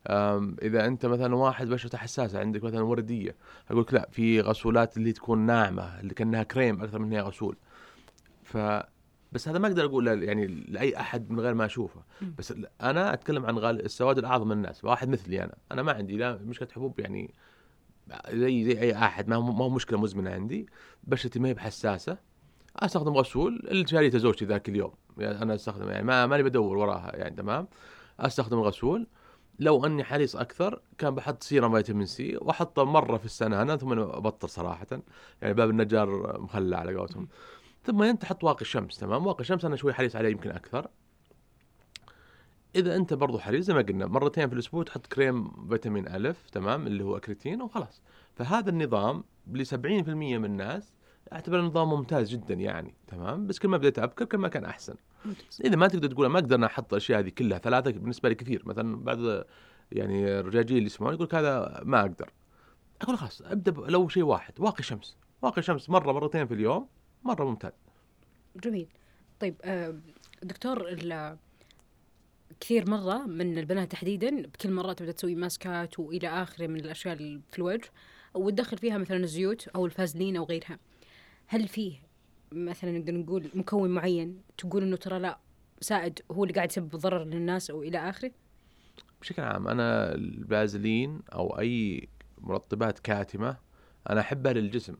أم، 0.06 0.56
إذا 0.62 0.86
أنت 0.86 1.06
مثلا 1.06 1.36
واحد 1.36 1.68
بشرته 1.68 1.98
حساسة 1.98 2.38
عندك 2.40 2.62
مثلا 2.64 2.82
وردية 2.82 3.34
أقول 3.70 3.80
لك 3.82 3.94
لا 3.94 4.08
في 4.10 4.40
غسولات 4.40 4.96
اللي 4.96 5.12
تكون 5.12 5.38
ناعمة 5.38 6.00
اللي 6.00 6.14
كأنها 6.14 6.42
كريم 6.42 6.82
أكثر 6.82 6.98
من 6.98 7.12
هي 7.12 7.20
غسول 7.20 7.56
ف 8.44 8.56
بس 9.32 9.48
هذا 9.48 9.58
ما 9.58 9.68
أقدر 9.68 9.84
أقول 9.84 10.22
يعني 10.22 10.46
لأي 10.46 10.96
أحد 10.96 11.30
من 11.30 11.40
غير 11.40 11.54
ما 11.54 11.64
أشوفه. 11.64 12.02
بس 12.38 12.54
أنا 12.80 13.12
أتكلم 13.14 13.46
عن 13.46 13.58
غال 13.58 13.84
السواد 13.84 14.18
الأعظم 14.18 14.46
من 14.46 14.52
الناس 14.52 14.84
واحد 14.84 15.08
مثلي 15.08 15.44
أنا. 15.44 15.54
أنا 15.72 15.82
ما 15.82 15.92
عندي 15.92 16.16
لا 16.16 16.36
مشكلة 16.36 16.68
حبوب 16.72 17.00
يعني 17.00 17.34
زي 18.30 18.64
زي 18.64 18.80
أي 18.80 18.96
أحد 18.96 19.28
ما 19.28 19.36
هو 19.36 19.70
مشكلة 19.70 19.98
مزمنة 19.98 20.30
عندي. 20.30 20.66
بشرتي 21.04 21.38
ما 21.38 21.48
هي 21.48 21.54
بحساسة. 21.54 22.18
أستخدم 22.76 23.12
غسول 23.12 23.62
اللي 23.70 23.86
شاريته 23.86 24.18
زوجتي 24.18 24.44
ذاك 24.44 24.68
اليوم 24.68 24.92
يعني 25.18 25.42
أنا 25.42 25.54
أستخدم 25.54 25.88
يعني 25.88 26.02
ما 26.02 26.26
ماني 26.26 26.42
بدور 26.42 26.76
وراها 26.76 27.16
يعني 27.16 27.36
تمام. 27.36 27.68
أستخدم 28.20 28.60
غسول. 28.60 29.06
لو 29.58 29.86
أني 29.86 30.04
حريص 30.04 30.36
أكثر 30.36 30.80
كان 30.98 31.14
بحط 31.14 31.42
سيرم 31.42 31.76
فيتامين 31.76 32.06
سي 32.06 32.36
وأحطه 32.36 32.84
مرة 32.84 33.16
في 33.16 33.24
السنة 33.24 33.62
أنا 33.62 33.76
ثم 33.76 33.92
أبطل 33.98 34.48
صراحة. 34.48 34.86
يعني 35.42 35.54
باب 35.54 35.70
النجار 35.70 36.40
مخلع 36.40 36.78
على 36.78 36.94
قولتهم. 36.94 37.28
ثم 37.84 38.02
انت 38.02 38.22
تحط 38.22 38.44
واقي 38.44 38.60
الشمس 38.60 38.98
تمام؟ 38.98 39.26
واقي 39.26 39.40
الشمس 39.40 39.64
أنا 39.64 39.76
شوي 39.76 39.92
حريص 39.92 40.16
عليه 40.16 40.28
يمكن 40.28 40.50
أكثر. 40.50 40.88
إذا 42.76 42.96
أنت 42.96 43.14
برضو 43.14 43.38
حريص 43.38 43.64
زي 43.64 43.74
ما 43.74 43.82
قلنا 43.82 44.06
مرتين 44.06 44.48
في 44.48 44.54
الأسبوع 44.54 44.82
تحط 44.82 45.06
كريم 45.06 45.68
فيتامين 45.68 46.08
A 46.08 46.50
تمام؟ 46.50 46.86
اللي 46.86 47.04
هو 47.04 47.16
أكريتين 47.16 47.62
وخلاص. 47.62 48.02
فهذا 48.34 48.70
النظام 48.70 49.24
ل 49.46 49.66
70% 49.66 49.74
من 49.76 50.44
الناس 50.44 50.92
أعتبره 51.32 51.60
نظام 51.60 51.90
ممتاز 51.90 52.30
جدا 52.30 52.54
يعني 52.54 52.94
تمام؟ 53.06 53.46
بس 53.46 53.58
كل 53.58 53.68
ما 53.68 53.76
بديت 53.76 53.98
أبكر 53.98 54.24
كل 54.24 54.38
ما 54.38 54.48
كان 54.48 54.64
أحسن. 54.64 54.94
إذا 55.64 55.76
ما 55.76 55.88
تقدر 55.88 56.08
تقول 56.08 56.26
ما 56.26 56.38
أقدر 56.38 56.66
أحط 56.66 56.92
الأشياء 56.92 57.18
هذه 57.20 57.28
كلها 57.28 57.58
ثلاثة 57.58 57.90
بالنسبة 57.90 58.28
لي 58.28 58.34
كثير. 58.34 58.62
مثلا 58.66 58.96
بعض 58.96 59.18
يعني 59.92 60.38
الرجاجيل 60.40 60.76
اللي 60.76 60.86
يسمعون 60.86 61.14
يقول 61.14 61.28
هذا 61.32 61.80
ما 61.84 62.00
أقدر. 62.00 62.30
أقول 63.02 63.18
خلاص 63.18 63.42
أبدأ 63.42 63.72
لو 63.90 64.08
شيء 64.08 64.22
واحد 64.22 64.60
واقي 64.60 64.82
شمس 64.82 65.16
واقي 65.42 65.62
شمس 65.62 65.90
مرة 65.90 66.12
مرتين 66.12 66.46
في 66.46 66.54
اليوم 66.54 66.88
مرة 67.24 67.44
ممتاز. 67.44 67.72
جميل. 68.56 68.88
طيب 69.40 69.54
آه، 69.62 69.94
دكتور 70.42 70.96
كثير 72.60 72.90
مرة 72.90 73.26
من 73.26 73.58
البنات 73.58 73.92
تحديدا 73.92 74.42
بكل 74.42 74.70
مرة 74.70 74.92
تبدأ 74.92 75.12
تسوي 75.12 75.34
ماسكات 75.34 75.98
وإلى 75.98 76.28
آخره 76.28 76.66
من 76.66 76.80
الأشياء 76.80 77.14
اللي 77.14 77.40
في 77.50 77.58
الوجه 77.58 77.90
وتدخل 78.34 78.78
فيها 78.78 78.98
مثلا 78.98 79.16
الزيوت 79.16 79.68
أو 79.68 79.86
الفازلين 79.86 80.36
أو 80.36 80.44
غيرها. 80.44 80.78
هل 81.46 81.68
فيه 81.68 81.98
مثلا 82.52 82.98
نقدر 82.98 83.14
نقول 83.14 83.50
مكون 83.54 83.90
معين 83.90 84.42
تقول 84.58 84.82
إنه 84.82 84.96
ترى 84.96 85.18
لا 85.18 85.38
سائد 85.80 86.20
هو 86.30 86.44
اللي 86.44 86.54
قاعد 86.54 86.70
يسبب 86.70 86.96
ضرر 86.96 87.24
للناس 87.24 87.70
أو 87.70 87.82
إلى 87.82 87.98
آخره؟ 87.98 88.30
بشكل 89.20 89.42
عام 89.42 89.68
أنا 89.68 90.14
البازلين 90.14 91.22
أو 91.32 91.58
أي 91.58 92.08
مرطبات 92.38 92.98
كاتمة 92.98 93.56
أنا 94.10 94.20
أحبها 94.20 94.52
للجسم 94.52 94.96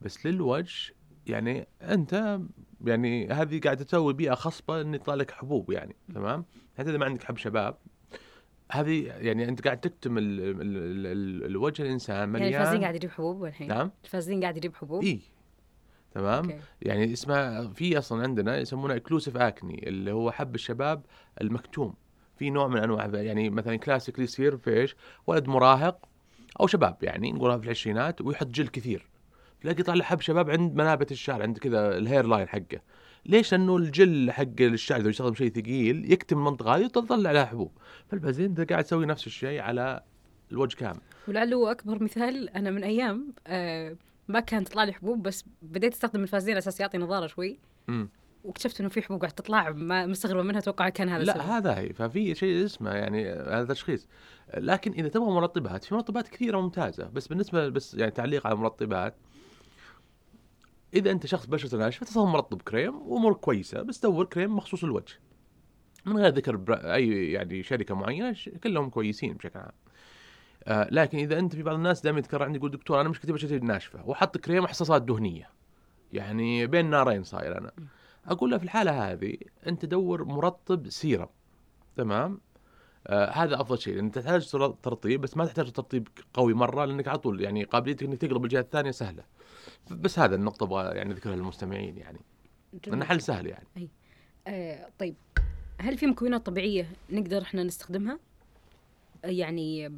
بس 0.00 0.26
للوجه 0.26 0.94
يعني 1.26 1.66
أنت 1.82 2.40
يعني 2.84 3.28
هذه 3.28 3.60
قاعد 3.60 3.76
تسوي 3.76 4.12
بيئة 4.12 4.34
خصبة 4.34 4.80
إن 4.80 4.94
يطلع 4.94 5.14
لك 5.14 5.30
حبوب 5.30 5.70
يعني 5.70 5.96
تمام؟ 6.14 6.44
حتى 6.78 6.90
إذا 6.90 6.98
ما 6.98 7.04
عندك 7.04 7.22
حب 7.22 7.36
شباب 7.36 7.76
هذه 8.72 9.06
يعني 9.06 9.48
أنت 9.48 9.64
قاعد 9.64 9.80
تكتم 9.80 10.18
ال 10.18 10.40
ال 10.40 10.60
ال 10.60 11.06
ال 11.06 11.44
الوجه 11.44 11.82
الإنسان 11.82 12.28
مليان. 12.28 12.52
يعني 12.52 12.56
الفازلين 12.56 12.82
قاعد 12.82 12.94
يجيب 12.94 13.10
حبوب 13.10 13.44
الحين 13.44 13.68
نعم. 13.68 13.90
الفازلين 14.04 14.40
قاعد 14.40 14.56
يجيب 14.56 14.74
حبوب؟ 14.74 15.02
إي. 15.02 15.20
تمام؟ 16.14 16.44
أوكي. 16.44 16.58
يعني 16.82 17.12
اسمها 17.12 17.68
في 17.68 17.98
أصلا 17.98 18.22
عندنا 18.22 18.58
يسمونه 18.58 18.96
occlusive 18.96 19.36
acne 19.36 19.88
اللي 19.88 20.12
هو 20.12 20.30
حب 20.30 20.54
الشباب 20.54 21.04
المكتوم. 21.40 21.94
في 22.36 22.50
نوع 22.50 22.68
من 22.68 22.76
أنواع 22.76 23.10
يعني 23.14 23.50
مثلا 23.50 23.76
classically 23.76 24.24
يصير 24.24 24.56
في 24.56 24.80
إيش؟ 24.80 24.96
ولد 25.26 25.48
مراهق 25.48 26.08
أو 26.60 26.66
شباب 26.66 26.96
يعني 27.02 27.32
نقولها 27.32 27.58
في 27.58 27.64
العشرينات 27.64 28.20
ويحط 28.20 28.46
جل 28.46 28.68
كثير. 28.68 29.11
تلاقي 29.62 29.80
يطلع 29.80 29.94
له 29.94 30.04
حب 30.04 30.20
شباب 30.20 30.50
عند 30.50 30.74
منابت 30.74 31.12
الشعر 31.12 31.42
عند 31.42 31.58
كذا 31.58 31.96
ال 31.96 32.26
hairline 32.26 32.48
حقه. 32.48 32.80
ليش؟ 33.26 33.52
لأنه 33.52 33.76
الجل 33.76 34.30
حق 34.30 34.60
الشعر 34.60 35.00
إذا 35.00 35.08
يستخدم 35.08 35.34
شيء 35.34 35.50
ثقيل 35.50 36.12
يكتم 36.12 36.38
المنطقة 36.38 36.76
هذه 36.76 36.84
وتطلع 36.84 37.32
لها 37.32 37.44
حبوب. 37.44 37.72
فالبازين 38.08 38.44
انت 38.44 38.72
قاعد 38.72 38.84
تسوي 38.84 39.06
نفس 39.06 39.26
الشيء 39.26 39.60
على 39.60 40.02
الوجه 40.52 40.76
كامل. 40.76 41.00
ولعله 41.28 41.70
أكبر 41.70 42.02
مثال 42.02 42.48
أنا 42.48 42.70
من 42.70 42.84
أيام 42.84 43.34
آه 43.46 43.96
ما 44.28 44.40
كانت 44.40 44.68
تطلع 44.68 44.84
لي 44.84 44.92
حبوب 44.92 45.22
بس 45.22 45.44
بديت 45.62 45.92
أستخدم 45.92 46.22
الفازلين 46.22 46.54
على 46.54 46.58
أساس 46.58 46.80
يعطي 46.80 46.98
نظارة 46.98 47.26
شوي. 47.26 47.58
مم. 47.88 48.08
واكتشفت 48.44 48.80
إنه 48.80 48.88
في 48.88 49.02
حبوب 49.02 49.20
قاعد 49.20 49.32
تطلع 49.32 49.70
ما 49.70 50.06
مستغربة 50.06 50.42
منها 50.42 50.58
أتوقع 50.58 50.88
كان 50.88 51.08
هذا 51.08 51.24
لا 51.24 51.36
السبب. 51.36 51.50
هذا 51.50 51.78
هي. 51.78 51.92
ففي 51.92 52.34
شيء 52.34 52.64
اسمه 52.64 52.90
يعني 52.90 53.30
هذا 53.30 53.74
تشخيص. 53.74 54.08
لكن 54.56 54.92
إذا 54.92 55.08
تبغى 55.08 55.30
مرطبات 55.30 55.84
في 55.84 55.94
مرطبات 55.94 56.28
كثيرة 56.28 56.60
ممتازة. 56.60 57.08
بس 57.08 57.28
بالنسبة 57.28 57.68
بس 57.68 57.94
يعني 57.94 58.10
تعليق 58.10 58.46
على 58.46 58.54
المرطبات 58.54 59.14
إذا 60.94 61.10
أنت 61.10 61.26
شخص 61.26 61.46
بشرته 61.46 61.78
ناشفه 61.78 62.06
تصمم 62.06 62.32
مرطب 62.32 62.62
كريم 62.62 63.02
وامورك 63.02 63.36
كويسة 63.36 63.82
بس 63.82 64.00
دور 64.00 64.24
كريم 64.24 64.56
مخصوص 64.56 64.84
الوجه 64.84 65.14
من 66.06 66.16
غير 66.16 66.34
ذكر 66.34 66.56
برا- 66.56 66.94
أي 66.94 67.32
يعني 67.32 67.62
شركة 67.62 67.94
معينة 67.94 68.36
كلهم 68.64 68.90
كويسين 68.90 69.34
بشكل 69.34 69.58
عام. 69.58 69.72
آه 70.64 70.88
لكن 70.90 71.18
إذا 71.18 71.38
أنت 71.38 71.54
في 71.54 71.62
بعض 71.62 71.74
الناس 71.74 72.00
دائما 72.00 72.18
يتكرر 72.18 72.42
عندي 72.42 72.58
يقول 72.58 72.70
دكتور 72.70 73.00
أنا 73.00 73.08
مشكلتي 73.08 73.32
بشرتي 73.32 73.58
ناشفة. 73.58 74.06
وحط 74.06 74.38
كريم 74.38 74.66
حصصات 74.66 75.02
دهنية. 75.02 75.50
يعني 76.12 76.66
بين 76.66 76.90
نارين 76.90 77.24
صاير 77.24 77.58
أنا. 77.58 77.72
أقول 78.26 78.50
له 78.50 78.58
في 78.58 78.64
الحالة 78.64 79.12
هذه 79.12 79.36
أنت 79.66 79.84
دور 79.84 80.24
مرطب 80.24 80.88
سيرم. 80.88 81.28
تمام؟ 81.96 82.40
آه 83.06 83.30
هذا 83.30 83.60
أفضل 83.60 83.78
شيء 83.78 83.94
لأن 83.94 84.10
تحتاج 84.10 84.50
تر- 84.50 84.76
ترطيب 84.82 85.20
بس 85.20 85.36
ما 85.36 85.44
تحتاج 85.44 85.72
ترطيب 85.72 86.08
قوي 86.34 86.54
مرة 86.54 86.84
لأنك 86.84 87.08
على 87.08 87.18
طول 87.18 87.40
يعني 87.40 87.64
قابليتك 87.64 88.02
إنك 88.02 88.18
تقلب 88.18 88.44
الجهة 88.44 88.60
الثانية 88.60 88.90
سهلة. 88.90 89.24
بس 89.90 90.18
هذا 90.18 90.34
النقطة 90.34 90.64
أبغى 90.64 90.96
يعني 90.96 91.12
أذكرها 91.12 91.36
للمستمعين 91.36 91.98
يعني. 91.98 92.20
لأنه 92.86 93.04
حل 93.04 93.20
سهل 93.20 93.46
يعني 93.46 93.88
آه 94.46 94.88
طيب 94.98 95.14
هل 95.80 95.98
في 95.98 96.06
مكونات 96.06 96.46
طبيعية 96.46 96.86
نقدر 97.10 97.42
إحنا 97.42 97.62
نستخدمها؟ 97.62 98.18
آه، 99.24 99.28
يعني 99.28 99.92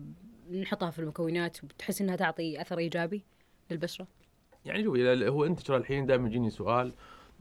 نحطها 0.52 0.90
في 0.90 0.98
المكونات 0.98 1.64
وتحس 1.64 2.00
إنها 2.00 2.16
تعطي 2.16 2.60
أثر 2.60 2.78
إيجابي 2.78 3.24
للبشرة؟ 3.70 4.06
يعني 4.64 4.84
شوفي 4.84 5.28
هو 5.28 5.44
أنت 5.44 5.60
ترى 5.60 5.76
الحين 5.76 6.06
دائما 6.06 6.28
يجيني 6.28 6.50
سؤال 6.50 6.92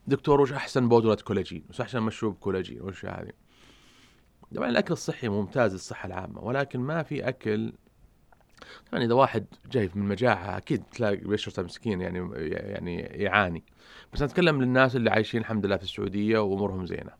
دكتور 0.08 0.42
وش 0.42 0.52
أحسن 0.52 0.90
بودرة 0.90 1.18
كولاجين؟ 1.24 1.66
وش 1.70 1.82
أحسن 1.82 2.02
مشروب 2.02 2.36
كولاجين؟ 2.36 2.82
وش 2.82 3.06
هذه؟ 3.06 3.32
طبعا 4.56 4.70
الأكل 4.70 4.94
الصحي 4.94 5.28
ممتاز 5.28 5.74
للصحة 5.74 6.08
العامة 6.08 6.44
ولكن 6.44 6.80
ما 6.80 7.04
في 7.04 7.28
أكل 7.28 7.74
طبعا 8.92 9.04
إذا 9.04 9.14
واحد 9.14 9.46
جاي 9.72 9.90
من 9.96 10.08
مجاعة 10.08 10.58
أكيد 10.58 10.84
تلاقي 10.84 11.16
بشرته 11.16 11.64
مسكين 11.64 12.02
يعني 12.02 12.30
يعني 12.36 12.98
يعاني 12.98 13.64
بس 14.14 14.22
أنا 14.22 14.32
أتكلم 14.32 14.62
للناس 14.62 14.96
اللي 14.96 15.10
عايشين 15.10 15.42
الحمد 15.42 15.66
لله 15.66 15.78
في 15.78 15.84
السعودية 15.84 16.40
وأمورهم 16.40 16.86
زينة. 16.86 17.12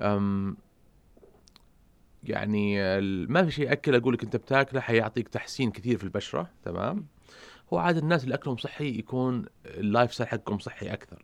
أم 0.00 0.56
يعني 2.24 2.76
ما 3.26 3.44
في 3.44 3.50
شيء 3.50 3.72
أكل 3.72 3.94
أقول 3.94 4.14
لك 4.14 4.24
أنت 4.24 4.36
بتاكله 4.36 4.80
حيعطيك 4.80 5.28
تحسين 5.28 5.70
كثير 5.70 5.98
في 5.98 6.04
البشرة 6.04 6.50
تمام؟ 6.64 7.06
هو 7.72 7.78
عاد 7.78 7.96
الناس 7.96 8.24
اللي 8.24 8.34
أكلهم 8.34 8.56
صحي 8.56 8.98
يكون 8.98 9.44
ال 9.66 10.14
lifestyle 10.14 10.28
حقهم 10.28 10.58
صحي 10.58 10.92
أكثر. 10.92 11.22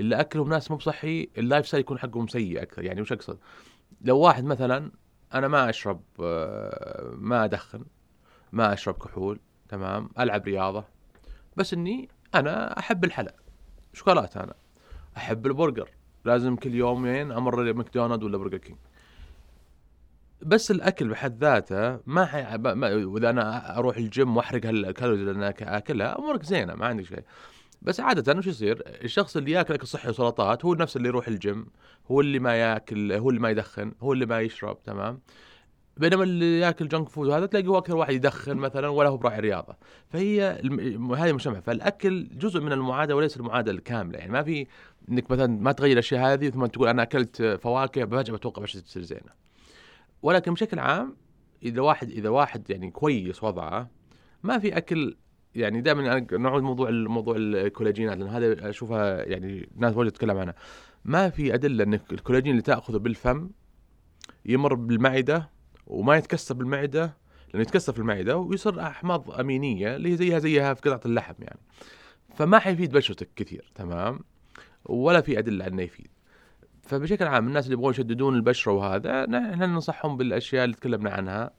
اللي 0.00 0.20
أكلهم 0.20 0.48
ناس 0.48 0.70
مو 0.70 0.76
بصحي 0.76 1.28
ال 1.38 1.66
lifestyle 1.66 1.80
يكون 1.80 1.98
حقهم 1.98 2.26
سيء 2.28 2.62
أكثر 2.62 2.84
يعني 2.84 3.00
وش 3.00 3.12
أقصد؟ 3.12 3.38
لو 4.00 4.18
واحد 4.18 4.44
مثلا 4.44 4.90
أنا 5.34 5.48
ما 5.48 5.70
أشرب 5.70 6.00
آه، 6.20 7.14
ما 7.18 7.44
أدخن 7.44 7.84
ما 8.52 8.72
أشرب 8.72 8.94
كحول 8.94 9.40
تمام؟ 9.68 10.08
ألعب 10.18 10.44
رياضة. 10.44 10.84
بس 11.56 11.72
إني 11.74 12.08
أنا 12.34 12.78
أحب 12.78 13.04
الحلا 13.04 13.34
شوكولاتة 13.92 14.40
أنا. 14.44 14.54
أحب 15.16 15.46
البرجر. 15.46 15.88
لازم 16.24 16.56
كل 16.56 16.74
يومين 16.74 17.32
أمر 17.32 17.72
ماكدونالد 17.72 18.22
ولا 18.22 18.38
برجر 18.38 18.58
كينج. 18.58 18.78
بس 20.42 20.70
الأكل 20.70 21.08
بحد 21.08 21.44
ذاته 21.44 22.00
ما, 22.06 22.24
حي... 22.24 22.58
ما... 22.58 22.94
وإذا 22.94 23.30
أنا 23.30 23.78
أروح 23.78 23.96
الجيم 23.96 24.36
وأحرق 24.36 24.66
ها 24.66 24.71
ال 24.71 24.77
calories 24.77 25.20
اللي 25.20 25.32
أنا 25.32 25.76
أكلها 25.76 26.18
أمورك 26.18 26.42
زينة 26.42 26.74
ما 26.74 26.86
عندي 26.86 27.04
شيء. 27.04 27.24
بس 27.82 28.00
عادة 28.00 28.38
وش 28.38 28.46
يصير؟ 28.46 28.82
الشخص 28.86 29.36
اللي 29.36 29.50
ياكل 29.50 29.74
اكل 29.74 29.86
صحي 29.86 30.08
وسلطات 30.08 30.64
هو 30.64 30.74
نفس 30.74 30.96
اللي 30.96 31.08
يروح 31.08 31.28
الجيم، 31.28 31.66
هو 32.10 32.20
اللي 32.20 32.38
ما 32.38 32.54
ياكل، 32.54 33.12
هو 33.12 33.30
اللي 33.30 33.40
ما 33.40 33.50
يدخن، 33.50 33.92
هو 34.00 34.12
اللي 34.12 34.26
ما 34.26 34.40
يشرب، 34.40 34.82
تمام؟ 34.82 35.20
بينما 35.96 36.22
اللي 36.22 36.60
ياكل 36.60 36.88
جنك 36.88 37.08
فود 37.08 37.28
وهذا 37.28 37.46
تلاقيه 37.46 37.78
أكثر 37.78 37.96
واحد 37.96 38.14
يدخن 38.14 38.56
مثلا 38.56 38.88
ولا 38.88 39.08
هو 39.08 39.16
براعي 39.16 39.40
رياضة. 39.40 39.76
فهي 40.08 40.60
الم... 40.64 41.12
هذه 41.12 41.28
المجتمع 41.30 41.60
فالأكل 41.60 42.28
جزء 42.38 42.60
من 42.60 42.72
المعادلة 42.72 43.16
وليس 43.16 43.36
المعادلة 43.36 43.76
الكاملة. 43.76 44.18
يعني 44.18 44.32
ما 44.32 44.42
في 44.42 44.66
إنك 45.10 45.30
مثلا 45.30 45.46
ما 45.46 45.72
تغير 45.72 45.92
الأشياء 45.92 46.32
هذه 46.32 46.48
ثم 46.50 46.66
تقول 46.66 46.88
أنا 46.88 47.02
أكلت 47.02 47.42
فواكه 47.42 48.06
فجأة 48.06 48.34
بتوقع 48.34 48.62
بشرتي 48.62 48.84
تصير 48.84 49.02
زينة. 49.02 49.32
ولكن 50.22 50.54
بشكل 50.54 50.78
عام 50.78 51.16
إذا 51.62 51.80
واحد 51.80 52.10
إذا 52.10 52.28
واحد 52.28 52.70
يعني 52.70 52.90
كويس 52.90 53.44
وضعه 53.44 53.90
ما 54.42 54.58
في 54.58 54.76
أكل 54.76 55.16
يعني 55.54 55.80
دائما 55.80 56.20
نعود 56.20 56.62
موضوع 56.62 56.90
موضوع 56.90 57.36
الكولاجينات 57.38 58.18
لأن 58.18 58.28
هذا 58.28 58.68
أشوفها 58.68 59.24
يعني 59.24 59.68
ناس 59.76 59.96
واجد 59.96 60.10
تتكلم 60.10 60.38
عنها. 60.38 60.54
ما 61.04 61.30
في 61.30 61.54
أدلة 61.54 61.84
ان 61.84 61.94
الكولاجين 62.12 62.50
اللي 62.50 62.62
تأخذه 62.62 62.96
بالفم 62.96 63.50
يمر 64.44 64.74
بالمعدة 64.74 65.50
وما 65.86 66.16
يتكسر 66.16 66.54
بالمعده 66.54 67.16
لأنه 67.48 67.62
يتكسر 67.62 67.92
في 67.92 67.98
المعدة 67.98 68.36
ويصير 68.36 68.80
أحماض 68.80 69.30
أمينية 69.30 69.96
اللي 69.96 70.12
هي 70.12 70.16
زيها 70.16 70.38
زيها 70.38 70.74
في 70.74 70.80
قطعة 70.90 71.00
اللحم 71.06 71.34
يعني. 71.38 71.60
فما 72.36 72.58
حيفيد 72.58 72.92
بشرتك 72.92 73.28
كثير 73.36 73.72
تمام؟ 73.74 74.20
ولا 74.84 75.20
في 75.20 75.38
أدلة 75.38 75.66
إنه 75.66 75.82
يفيد. 75.82 76.08
فبشكل 76.82 77.24
عام 77.26 77.46
الناس 77.48 77.64
اللي 77.64 77.74
يبغون 77.74 77.90
يشددون 77.90 78.34
البشرة 78.34 78.72
وهذا 78.72 79.26
نحن 79.26 79.62
ننصحهم 79.62 80.16
بالأشياء 80.16 80.64
اللي 80.64 80.76
تكلمنا 80.76 81.10
عنها. 81.10 81.50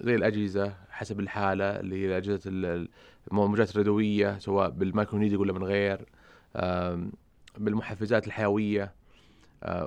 زي 0.00 0.14
الأجهزة 0.14 0.74
حسب 0.90 1.20
الحالة 1.20 1.64
اللي 1.80 1.96
هي 2.06 2.16
اجهزه 2.16 2.40
ال- 2.50 2.88
الموجات 3.30 3.76
الرئويه 3.76 4.38
سواء 4.38 4.70
بالمايكرونيدي 4.70 5.36
ولا 5.36 5.52
من 5.52 5.62
غير. 5.64 6.06
بالمحفزات 7.58 8.26
الحيوية. 8.26 8.94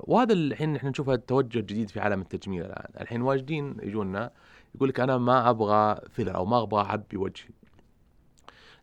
وهذا 0.03 0.33
الحين 0.33 0.73
نحن 0.73 0.87
نشوفه 0.87 1.13
التوجه 1.13 1.59
الجديد 1.59 1.89
في 1.89 1.99
عالم 1.99 2.21
التجميل 2.21 2.65
الآن، 2.65 3.01
الحين 3.01 3.21
واجدين 3.21 3.77
يجونا 3.83 4.31
يقول 4.75 4.89
لك 4.89 4.99
أنا 4.99 5.17
ما 5.17 5.49
أبغى 5.49 5.99
فيلر 6.09 6.35
أو 6.35 6.45
ما 6.45 6.61
أبغى 6.61 6.83
اعبي 6.83 7.17
وجهي. 7.17 7.49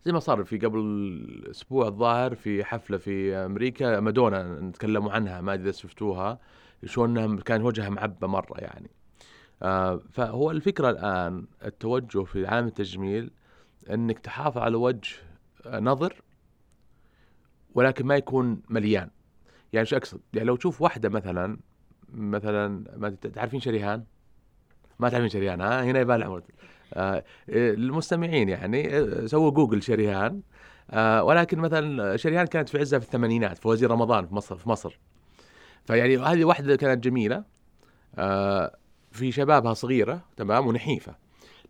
زي 0.04 0.12
ما 0.12 0.18
صار 0.18 0.44
في 0.44 0.58
قبل 0.58 1.46
أسبوع 1.50 1.86
الظاهر 1.86 2.34
في 2.34 2.64
حفلة 2.64 2.98
في 2.98 3.34
أمريكا 3.34 4.00
مادونا 4.00 4.60
نتكلموا 4.60 5.12
عنها 5.12 5.40
ما 5.40 5.54
أدري 5.54 5.64
إذا 5.64 5.78
شفتوها 5.78 6.38
شلون 6.84 7.38
كان 7.38 7.62
وجهها 7.62 7.88
معبى 7.88 8.26
مرة 8.26 8.58
يعني. 8.58 8.90
آه، 9.62 10.00
فهو 10.10 10.50
الفكرة 10.50 10.90
الآن 10.90 11.46
التوجه 11.64 12.24
في 12.24 12.46
عالم 12.46 12.66
التجميل 12.66 13.30
إنك 13.90 14.18
تحافظ 14.18 14.58
على 14.58 14.76
وجه 14.76 15.16
آه، 15.66 15.80
نظر 15.80 16.22
ولكن 17.74 18.06
ما 18.06 18.16
يكون 18.16 18.62
مليان. 18.68 19.10
يعني 19.72 19.86
شو 19.86 19.96
أقصد؟ 19.96 20.20
يعني 20.34 20.46
لو 20.46 20.56
تشوف 20.56 20.82
واحدة 20.82 21.08
مثلا 21.08 21.58
مثلا 22.14 22.84
ما 22.96 23.10
تعرفين 23.10 23.60
شريهان؟ 23.60 24.04
ما 24.98 25.08
تعرفين 25.08 25.28
شريهان 25.28 25.60
ها؟ 25.60 25.84
هنا 25.84 26.00
يبان 26.00 26.16
العمر. 26.16 26.42
آه 26.94 27.24
إيه، 27.48 27.74
المستمعين 27.74 28.48
يعني 28.48 28.98
آه، 28.98 29.26
سووا 29.26 29.50
جوجل 29.50 29.82
شريهان 29.82 30.40
آه 30.90 31.24
ولكن 31.24 31.58
مثلا 31.58 32.16
شريهان 32.16 32.46
كانت 32.46 32.68
في 32.68 32.78
عزها 32.78 32.98
في 32.98 33.04
الثمانينات 33.06 33.58
في 33.58 33.68
وزير 33.68 33.90
رمضان 33.90 34.26
في 34.26 34.34
مصر 34.34 34.56
في 34.56 34.68
مصر. 34.68 34.98
فيعني 35.84 36.18
هذه 36.18 36.44
واحدة 36.44 36.76
كانت 36.76 37.04
جميلة 37.04 37.44
آه 38.16 38.76
في 39.12 39.32
شبابها 39.32 39.74
صغيرة 39.74 40.22
تمام 40.36 40.66
ونحيفة. 40.66 41.16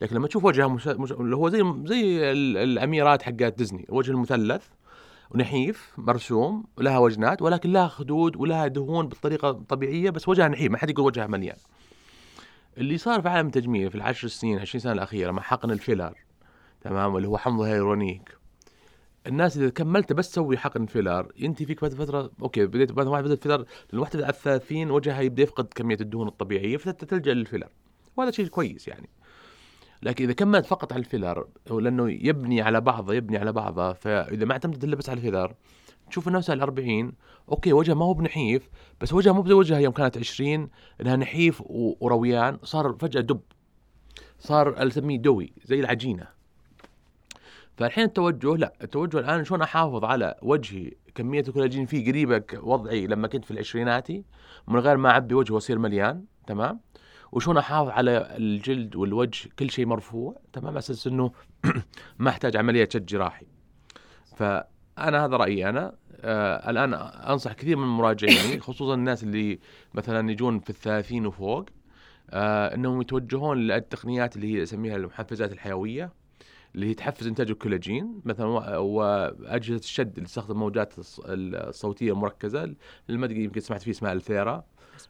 لكن 0.00 0.16
لما 0.16 0.26
تشوف 0.26 0.44
وجهها 0.44 0.68
مش... 0.68 0.86
مش... 0.86 1.12
اللي 1.12 1.36
هو 1.36 1.48
زي 1.48 1.64
زي 1.84 2.32
ال- 2.32 2.56
الأميرات 2.56 3.22
حقات 3.22 3.54
ديزني، 3.58 3.86
الوجه 3.88 4.10
المثلث 4.10 4.66
ونحيف 5.34 5.92
مرسوم 5.98 6.64
ولها 6.76 6.98
وجنات 6.98 7.42
ولكن 7.42 7.72
لها 7.72 7.88
خدود 7.88 8.36
ولها 8.36 8.66
دهون 8.66 9.08
بالطريقة 9.08 9.50
الطبيعيه 9.50 10.10
بس 10.10 10.28
وجهها 10.28 10.48
نحيف 10.48 10.72
ما 10.72 10.78
حد 10.78 10.90
يقول 10.90 11.06
وجهها 11.06 11.26
مليان. 11.26 11.56
اللي 12.78 12.98
صار 12.98 13.22
في 13.22 13.28
عالم 13.28 13.46
التجميل 13.46 13.90
في 13.90 13.94
العشر 13.94 14.28
سنين 14.28 14.58
20 14.58 14.82
سنة 14.82 14.92
الأخيرة 14.92 15.30
مع 15.30 15.42
حقن 15.42 15.70
الفيلر 15.70 16.14
تمام؟ 16.80 17.16
اللي 17.16 17.28
هو 17.28 17.38
حمض 17.38 17.60
هيرونيك. 17.60 18.36
الناس 19.26 19.56
إذا 19.56 19.70
كملت 19.70 20.12
بس 20.12 20.30
تسوي 20.30 20.58
حقن 20.58 20.86
filler 20.86 21.32
انت 21.42 21.62
فيك 21.62 21.82
بعد 21.82 21.94
فترة 21.94 22.30
أوكي 22.42 22.66
بديت 22.66 22.92
بعد 22.92 23.06
واحد 23.06 23.24
بدأ 23.24 23.36
filler 23.36 23.64
الواحده 23.92 24.24
على 24.24 24.32
30 24.32 24.90
وجهها 24.90 25.20
يبدأ 25.20 25.42
يفقد 25.42 25.66
كمية 25.74 25.96
الدهون 26.00 26.28
الطبيعية 26.28 26.76
فتلجأ 26.76 27.34
لل 27.34 27.42
filler. 27.42 27.68
وهذا 28.16 28.30
شيء 28.30 28.46
كويس 28.46 28.88
يعني. 28.88 29.10
لكن 30.02 30.24
إذا 30.24 30.32
كملت 30.32 30.66
فقط 30.66 30.92
على 30.92 31.00
ال 31.00 31.07
filler 31.07 31.46
لأنه 31.70 32.10
يبني 32.10 32.62
على 32.62 32.80
بعضه 32.80 33.14
يبني 33.14 33.38
على 33.38 33.52
بعضه 33.52 33.92
فإذا 33.92 34.44
ما 34.44 34.52
اعتمدت 34.52 34.84
إلا 34.84 34.96
بس 34.96 35.08
على 35.08 35.16
ال 35.16 35.22
filler 35.22 35.54
تشوف 36.10 36.28
نفسها 36.28 36.54
ال 36.54 36.60
40 36.60 37.12
أوكي 37.48 37.72
وجهها 37.72 37.94
ما 37.94 38.04
هو 38.04 38.14
بنحيف 38.14 38.70
بس 39.00 39.12
وجهها 39.12 39.32
مو 39.32 39.46
زي 39.46 39.52
وجهها 39.52 39.78
يوم 39.78 39.92
كانت 39.92 40.18
20 40.18 40.68
إنها 41.00 41.16
نحيف 41.16 41.62
ورويان 42.00 42.58
صار 42.62 42.96
فجأة 43.00 43.20
دب 43.20 43.40
صار 44.38 44.86
أسميه 44.86 45.18
دوي 45.18 45.52
زي 45.64 45.80
العجينة. 45.80 46.26
فالحين 47.76 48.04
التوجه 48.04 48.56
لا 48.56 48.72
التوجه 48.82 49.18
الآن 49.18 49.44
شلون 49.44 49.62
أحافظ 49.62 50.04
على 50.04 50.34
وجهي؟ 50.42 50.90
كمية 51.14 51.44
الكولاجين 51.48 51.86
فيه 51.86 52.10
قريبة 52.10 52.44
وضعي 52.62 53.06
لما 53.06 53.28
كنت 53.28 53.44
في 53.44 53.50
العشريناتي 53.50 54.24
من 54.68 54.80
غير 54.80 54.96
ما 54.96 55.10
أعبي 55.10 55.34
وجهي 55.34 55.54
وأصير 55.54 55.78
مليان 55.78 56.24
تمام؟ 56.46 56.80
وشلون 57.32 57.56
أحافظ 57.58 57.90
على 57.90 58.36
الجلد 58.36 58.96
والوجه 58.96 59.48
كل 59.58 59.70
شيء 59.70 59.86
مرفوع 59.86 60.40
تمام؟ 60.52 60.68
على 60.68 60.78
أساس 60.78 61.06
إنه 61.06 61.32
ما 62.18 62.30
أحتاج 62.30 62.56
عملية 62.56 62.88
شد 62.92 63.06
جراحي. 63.06 63.46
فأنا 64.36 65.24
هذا 65.24 65.36
رأيي 65.36 65.68
أنا. 65.68 65.94
آه 66.24 66.70
الآن 66.70 66.94
أنصح 66.94 67.52
كثير 67.52 67.76
من 67.76 67.86
مراجعيني 67.88 68.60
خصوصا 68.66 68.94
الناس 68.94 69.22
اللي 69.22 69.58
مثلا 69.94 70.30
يجون 70.30 70.60
في 70.60 70.70
الثلاثين 70.70 71.26
وفوق 71.26 71.66
آه 72.30 72.74
إنهم 72.74 73.00
يتوجهون 73.00 73.58
للتقنيات 73.58 74.36
اللي 74.36 74.54
هي 74.54 74.62
أسميها 74.62 74.96
المحفزات 74.96 75.52
الحيوية 75.52 76.12
اللي 76.74 76.86
هي 76.86 76.94
تحفز 76.94 77.26
إنتاج 77.26 77.50
الكولاجين 77.50 78.20
مثلا 78.24 78.46
وأجهزة 78.78 79.78
الشد 79.78 80.14
اللي 80.16 80.26
تستخدم 80.28 80.56
موجات 80.58 80.92
الص- 80.92 81.20
الصوتية 81.26 82.12
المركزه 82.12 82.74
ادري 83.10 83.44
يمكن 83.44 83.60
سمعت 83.60 83.82
فيه 83.82 83.90
اسمها 83.90 84.12
الثيرا. 84.12 84.64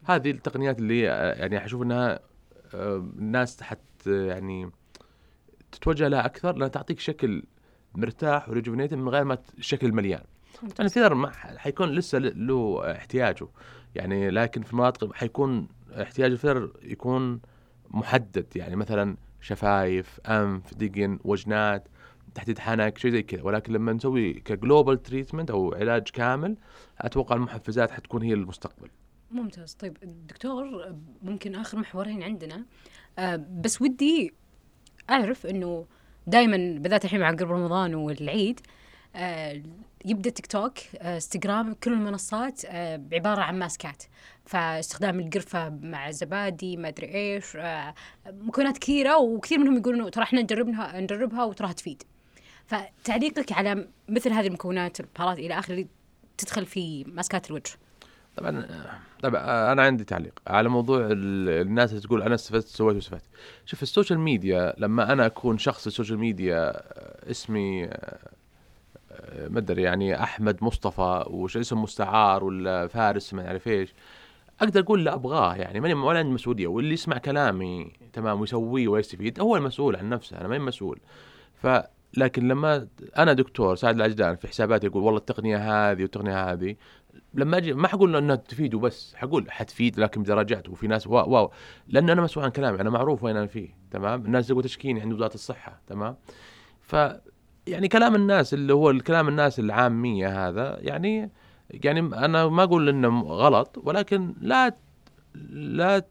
هذه 0.04 0.30
التقنيات 0.30 0.78
اللي 0.78 1.10
آه، 1.10 1.34
يعني 1.34 1.64
أشوف 1.64 1.82
إنها 1.82 2.20
آه، 2.74 2.96
الناس 2.96 3.62
حت 3.62 3.78
يعني 4.06 4.70
تتوجه 5.72 6.08
لها 6.08 6.26
أكثر 6.26 6.52
لأنها 6.52 6.68
تعطيك 6.68 7.00
شكل 7.00 7.42
مرتاح 7.94 8.48
وريجوفينيتد 8.48 8.96
من 8.96 9.08
غير 9.08 9.24
ما 9.24 9.38
الشكل 9.58 9.92
مليان. 9.92 10.22
يعني 10.62 10.74
الثيرا 10.80 11.14
ما 11.14 11.30
حيكون 11.56 11.88
لسه 11.88 12.18
له 12.18 12.92
احتياجه. 12.92 13.46
يعني 13.94 14.30
لكن 14.30 14.62
في 14.62 14.72
المناطق 14.72 15.14
حيكون 15.14 15.68
احتياج 16.02 16.30
ال 16.30 16.36
filler 16.36 16.72
يكون 16.82 17.40
محدد. 17.90 18.46
يعني 18.56 18.76
مثلا 18.76 19.16
شفايف 19.40 20.20
أنف 20.26 20.74
دقن 20.74 21.18
وجنات 21.24 21.88
تحديد 22.34 22.58
حنك 22.58 22.98
شيء 22.98 23.10
زي 23.10 23.22
كذا. 23.22 23.42
ولكن 23.42 23.72
لما 23.72 23.92
نسوي 23.92 24.32
ك 24.32 24.42
global 24.42 25.02
treatment 25.02 25.50
أو 25.50 25.74
علاج 25.74 26.02
كامل 26.02 26.56
أتوقع 26.98 27.36
المحفزات 27.36 27.90
حتكون 27.90 28.22
هي 28.22 28.32
المستقبل. 28.32 28.88
ممتاز. 29.34 29.74
طيب 29.74 29.98
دكتور 30.28 30.94
ممكن 31.22 31.54
آخر 31.54 31.78
محورين 31.78 32.22
عندنا. 32.22 32.64
آه، 33.18 33.44
بس 33.60 33.82
ودي 33.82 34.32
أعرف 35.10 35.46
إنه 35.46 35.86
دائما 36.26 36.78
بالذات 36.78 37.04
الحين 37.04 37.20
مع 37.20 37.30
قرب 37.30 37.50
رمضان 37.50 37.94
والعيد 37.94 38.60
آه، 39.16 39.62
يبدأ 40.04 40.30
تيك 40.30 40.46
توك 40.46 40.72
آه، 40.98 41.14
إنستغرام 41.14 41.74
كل 41.74 41.92
المنصات 41.92 42.64
آه، 42.64 43.02
عبارة 43.12 43.40
عن 43.40 43.58
ماسكات. 43.58 44.02
فاستخدام 44.44 45.20
القرفة 45.20 45.68
مع 45.68 46.10
زبادي 46.10 46.76
ما 46.76 46.88
أدري 46.88 47.14
إيش 47.14 47.56
آه، 47.56 47.94
مكونات 48.26 48.78
كثيرة 48.78 49.18
وكثير 49.18 49.58
منهم 49.58 49.76
يقولون 49.76 50.10
ترى 50.10 50.24
إحنا 50.24 50.42
نجربها 50.42 51.00
نجربها 51.00 51.44
وتراها 51.44 51.72
تفيد. 51.72 52.02
فتعليقك 52.66 53.52
على 53.52 53.88
مثل 54.08 54.32
هذه 54.32 54.46
المكونات 54.46 55.00
البهارات 55.00 55.38
إلى 55.38 55.58
آخره 55.58 55.84
تدخل 56.38 56.66
في 56.66 57.04
ماسكات 57.04 57.50
الوجه. 57.50 57.72
طبعا 58.36 58.66
طبعا 59.22 59.72
أنا 59.72 59.82
عندي 59.82 60.04
تعليق 60.04 60.32
على 60.46 60.68
موضوع 60.68 60.98
ال- 61.06 61.48
الناس 61.66 61.90
اللي 61.90 62.02
تقول 62.02 62.22
أنا 62.22 62.34
استفدت 62.34 62.66
سويت 62.66 62.96
وسويت 62.96 63.22
شوف 63.66 63.82
ال 63.82 63.87
social 63.87 64.18
media 64.18 64.74
لما 64.78 65.12
أنا 65.12 65.26
أكون 65.26 65.58
شخص 65.58 65.86
ال 65.86 65.91
social 65.91 66.18
media 66.18 66.72
اسمي 67.30 67.86
ما 69.48 69.58
أدري 69.58 69.82
يعني 69.82 70.22
أحمد 70.22 70.64
مصطفى 70.64 71.24
وش 71.30 71.56
اسم 71.56 71.82
مستعار 71.82 72.44
ولا 72.44 72.86
فارس 72.86 73.34
ما 73.34 73.46
أعرف 73.48 73.68
إيش 73.68 73.94
أقدر 74.60 74.80
أقول 74.80 74.98
اللي 74.98 75.12
أبغاه 75.14 75.54
يعني 75.54 75.80
ماني 75.80 75.94
ولا 75.94 76.18
عندي 76.18 76.30
مسؤولية. 76.34 76.66
واللي 76.66 76.94
يسمع 76.94 77.18
كلامي 77.18 77.92
تمام 78.12 78.40
ويسويه 78.40 78.88
ويستفيد 78.88 79.40
هو 79.40 79.56
المسؤول 79.56 79.96
عن 79.96 80.08
نفسه 80.08 80.40
أنا 80.40 80.48
ماني 80.48 80.64
مسؤول. 80.64 81.00
ف 81.62 81.66
لكن 82.16 82.48
لما 82.48 82.86
أنا 83.18 83.32
دكتور 83.32 83.76
سعد 83.76 83.96
العجلان 83.96 84.36
في 84.36 84.48
حساباتي 84.48 84.86
يقول 84.86 85.02
والله 85.02 85.18
التقنية 85.18 85.56
هذه 85.92 86.02
والتقنية 86.02 86.52
هذه 86.52 86.76
لما 87.34 87.56
أجي 87.56 87.72
ما 87.72 87.88
حقول 87.88 88.16
إنها 88.16 88.36
تفيد 88.36 88.74
وبس 88.74 89.14
حقول 89.16 89.50
حتفيد 89.50 90.00
لكن 90.00 90.22
بدرجات 90.22 90.68
وفي 90.68 90.86
ناس 90.86 91.06
wow, 91.06 91.30
wow. 91.30 91.50
لأن 91.88 92.10
أنا 92.10 92.22
مسؤول 92.22 92.44
عن 92.44 92.50
كلامي 92.50 92.80
أنا 92.80 92.90
معروف 92.90 93.22
وين 93.22 93.36
أنا 93.36 93.46
فيه 93.46 93.68
تمام؟ 93.90 94.26
الناس 94.26 94.46
تقول 94.46 94.64
تشكيني 94.64 95.00
عند 95.00 95.12
وزارة 95.12 95.34
الصحة 95.34 95.80
تمام؟ 95.86 96.16
ف 96.80 96.96
يعني 97.66 97.88
كلام 97.88 98.14
الناس 98.14 98.54
اللي 98.54 98.74
هو 98.74 98.90
الكلام 98.90 99.28
الناس 99.28 99.58
العامية 99.58 100.48
هذا 100.48 100.78
يعني 100.80 101.30
يعني 101.70 102.00
أنا 102.00 102.46
ما 102.46 102.62
أقول 102.62 102.88
إنه 102.88 103.22
غلط 103.22 103.78
ولكن 103.84 104.34
لا 104.40 104.76
لا 105.50 106.02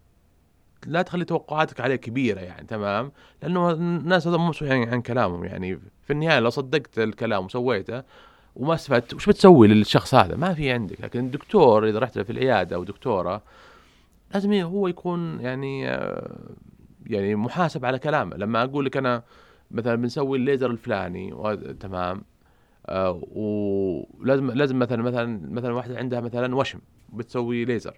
لا 0.87 1.01
تخلي 1.01 1.25
توقعاتك 1.25 1.79
عليه 1.81 1.95
كبيرة 1.95 2.39
يعني 2.39 2.67
تمام؟ 2.67 3.11
لأنه 3.41 3.71
الناس 3.71 4.27
هذول 4.27 4.39
مو 4.39 4.49
مسؤولين 4.49 4.89
عن 4.89 5.01
كلامهم 5.01 5.43
يعني. 5.43 5.79
في 6.03 6.13
النهاية 6.13 6.39
لو 6.39 6.49
صدقت 6.49 6.99
الكلام 6.99 7.45
وسويته 7.45 8.03
وما 8.55 8.73
استفدت. 8.73 9.13
وش 9.13 9.29
بتسوي 9.29 9.67
للشخص 9.67 10.15
هذا؟ 10.15 10.35
ما 10.35 10.53
في 10.53 10.71
عندك. 10.71 11.01
لكن 11.01 11.19
الدكتور 11.19 11.89
إذا 11.89 11.99
رحت 11.99 12.17
له 12.17 12.23
في 12.23 12.31
العيادة 12.31 12.75
أو 12.75 12.83
دكتورة 12.83 13.41
لازم 14.33 14.53
هو 14.53 14.87
يكون 14.87 15.39
يعني 15.39 15.89
آه، 15.89 16.39
يعني 17.07 17.35
محاسب 17.35 17.85
على 17.85 17.99
كلامه. 17.99 18.37
لما 18.37 18.63
أقول 18.63 18.85
لك 18.85 18.97
أنا 18.97 19.23
مثلا 19.71 19.95
بنسوي 19.95 20.37
الليزر 20.37 20.71
الفلاني 20.71 21.57
تمام 21.79 22.23
آه، 22.85 23.21
ولازم 23.31 24.51
لازم 24.51 24.79
مثلا 24.79 25.03
مثلا 25.03 25.41
مثلا 25.51 25.73
واحدة 25.73 25.97
عندها 25.97 26.19
مثلا 26.19 26.55
وشم 26.55 26.79
بتسوي 27.13 27.65
ليزر 27.65 27.97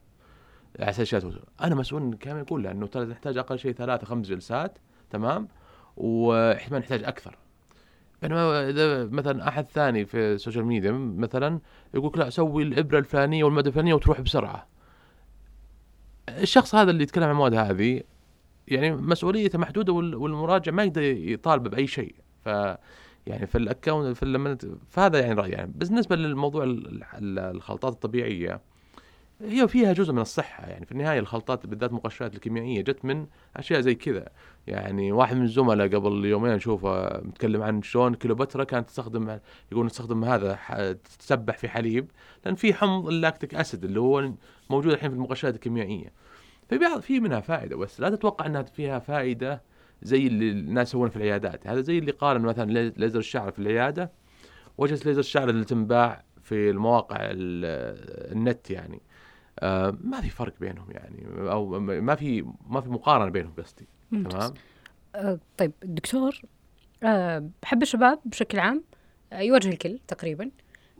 على 0.79 0.89
أساس. 0.89 1.15
أنا 1.61 1.75
مسؤول 1.75 2.17
كامل 2.19 2.39
يقول 2.39 2.63
له 2.63 2.71
إنه 2.71 2.87
ترى 2.87 3.05
نحتاج 3.05 3.37
أقل 3.37 3.59
شيء 3.59 3.71
ثلاثة 3.71 4.05
خمس 4.05 4.27
جلسات 4.27 4.77
تمام 5.09 5.47
وإحتمال 5.97 6.79
نحتاج 6.79 7.03
أكثر. 7.03 7.37
بينما 8.27 8.69
إذا 8.69 9.05
مثلا 9.05 9.47
أحد 9.47 9.65
ثاني 9.69 10.05
في 10.05 10.17
ال 10.17 10.24
social 10.24 10.65
media 10.65 10.91
مثلا 10.91 11.59
يقول 11.93 12.09
لك 12.09 12.17
لا 12.17 12.29
سوي 12.29 12.63
الإبرة 12.63 12.99
الفلانية 12.99 13.43
والمادة 13.43 13.67
الفلانية 13.67 13.93
وتروح 13.93 14.21
بسرعة. 14.21 14.67
الشخص 16.29 16.75
هذا 16.75 16.91
اللي 16.91 17.03
يتكلم 17.03 17.23
عن 17.23 17.29
المواد 17.31 17.53
هذه 17.53 18.01
يعني 18.67 18.91
مسؤوليته 18.91 19.59
محدودة 19.59 19.93
وال- 19.93 20.15
والمراجع 20.15 20.71
ما 20.71 20.83
يقدر 20.83 21.01
يطالبه 21.01 21.69
بأي 21.69 21.87
شيء. 21.87 22.15
ف 22.45 22.47
يعني 23.27 23.47
في 23.47 23.57
ال 23.57 23.65
account 23.65 24.17
في 24.17 24.57
فهذا 24.89 25.19
يعني 25.19 25.33
رأيي 25.33 25.51
يعني. 25.51 25.71
بالنسبة 25.75 26.15
للموضوع 26.15 26.63
ال- 26.63 27.03
ال- 27.03 27.39
الخلطات 27.39 27.93
الطبيعية 27.93 28.61
هي 29.43 29.67
فيها 29.67 29.93
جزء 29.93 30.13
من 30.13 30.19
الصحة 30.19 30.65
يعني 30.67 30.85
في 30.85 30.91
النهاية 30.91 31.19
الخلطات 31.19 31.65
بالذات 31.65 31.89
المقشرات 31.89 32.35
الكيميائية 32.35 32.81
جت 32.81 33.05
من 33.05 33.25
أشياء 33.55 33.79
زي 33.81 33.95
كذا. 33.95 34.29
يعني 34.67 35.11
واحد 35.11 35.35
من 35.35 35.43
الزملاء 35.43 35.87
قبل 35.87 36.25
يومين 36.25 36.51
أشوفه 36.51 37.21
متكلم 37.23 37.61
عن 37.63 37.81
شلون 37.81 38.13
كليوباترا 38.13 38.63
كانت 38.63 38.87
تستخدم 38.87 39.39
يقولون 39.71 39.89
تستخدم 39.89 40.23
هذا 40.23 40.59
تسبح 41.19 41.57
في 41.57 41.67
حليب 41.69 42.11
لأن 42.45 42.55
في 42.55 42.73
حمض 42.73 43.07
اللاكتيك 43.07 43.55
أسيد 43.55 43.83
اللي 43.83 43.99
هو 43.99 44.31
موجود 44.69 44.91
الحين 44.93 45.09
في 45.09 45.15
المقشرات 45.15 45.55
الكيميائية. 45.55 46.11
في 46.69 46.77
بعض 46.77 46.99
في 46.99 47.19
منها 47.19 47.39
فائدة 47.39 47.77
بس 47.77 47.99
لا 47.99 48.09
تتوقع 48.09 48.45
أنها 48.45 48.61
فيها 48.61 48.99
فائدة 48.99 49.61
زي 50.01 50.27
اللي 50.27 50.51
الناس 50.51 50.87
يسوونها 50.89 51.09
في 51.09 51.17
العيادات. 51.17 51.67
هذا 51.67 51.81
زي 51.81 51.97
اللي 51.97 52.11
قارن 52.11 52.41
مثلا 52.41 52.71
لي- 52.71 52.93
ليزر 52.97 53.19
الشعر 53.19 53.51
في 53.51 53.59
العيادة. 53.59 54.11
وجهة 54.77 54.99
ليزر 55.05 55.19
الشعر 55.19 55.49
اللي 55.49 55.65
تنباع 55.65 56.23
في 56.43 56.69
المواقع 56.69 57.17
ال- 57.21 58.31
النت 58.37 58.69
يعني. 58.71 59.01
ما 60.03 60.21
في 60.21 60.29
فرق 60.29 60.53
بينهم 60.59 60.91
يعني 60.91 61.51
أو 61.51 61.79
ما 61.79 62.15
في 62.15 62.45
ما 62.69 62.81
في 62.81 62.89
مقارنة 62.89 63.31
بينهم 63.31 63.53
قصدي 63.57 63.87
تمام؟ 64.11 64.53
آه، 65.15 65.39
طيب 65.57 65.71
دكتور 65.83 66.41
آه، 67.03 67.49
بحب 67.61 67.81
الشباب 67.81 68.19
بشكل 68.25 68.59
عام 68.59 68.83
آه، 69.33 69.39
يواجه 69.39 69.69
الكل 69.69 69.99
تقريبا. 70.07 70.51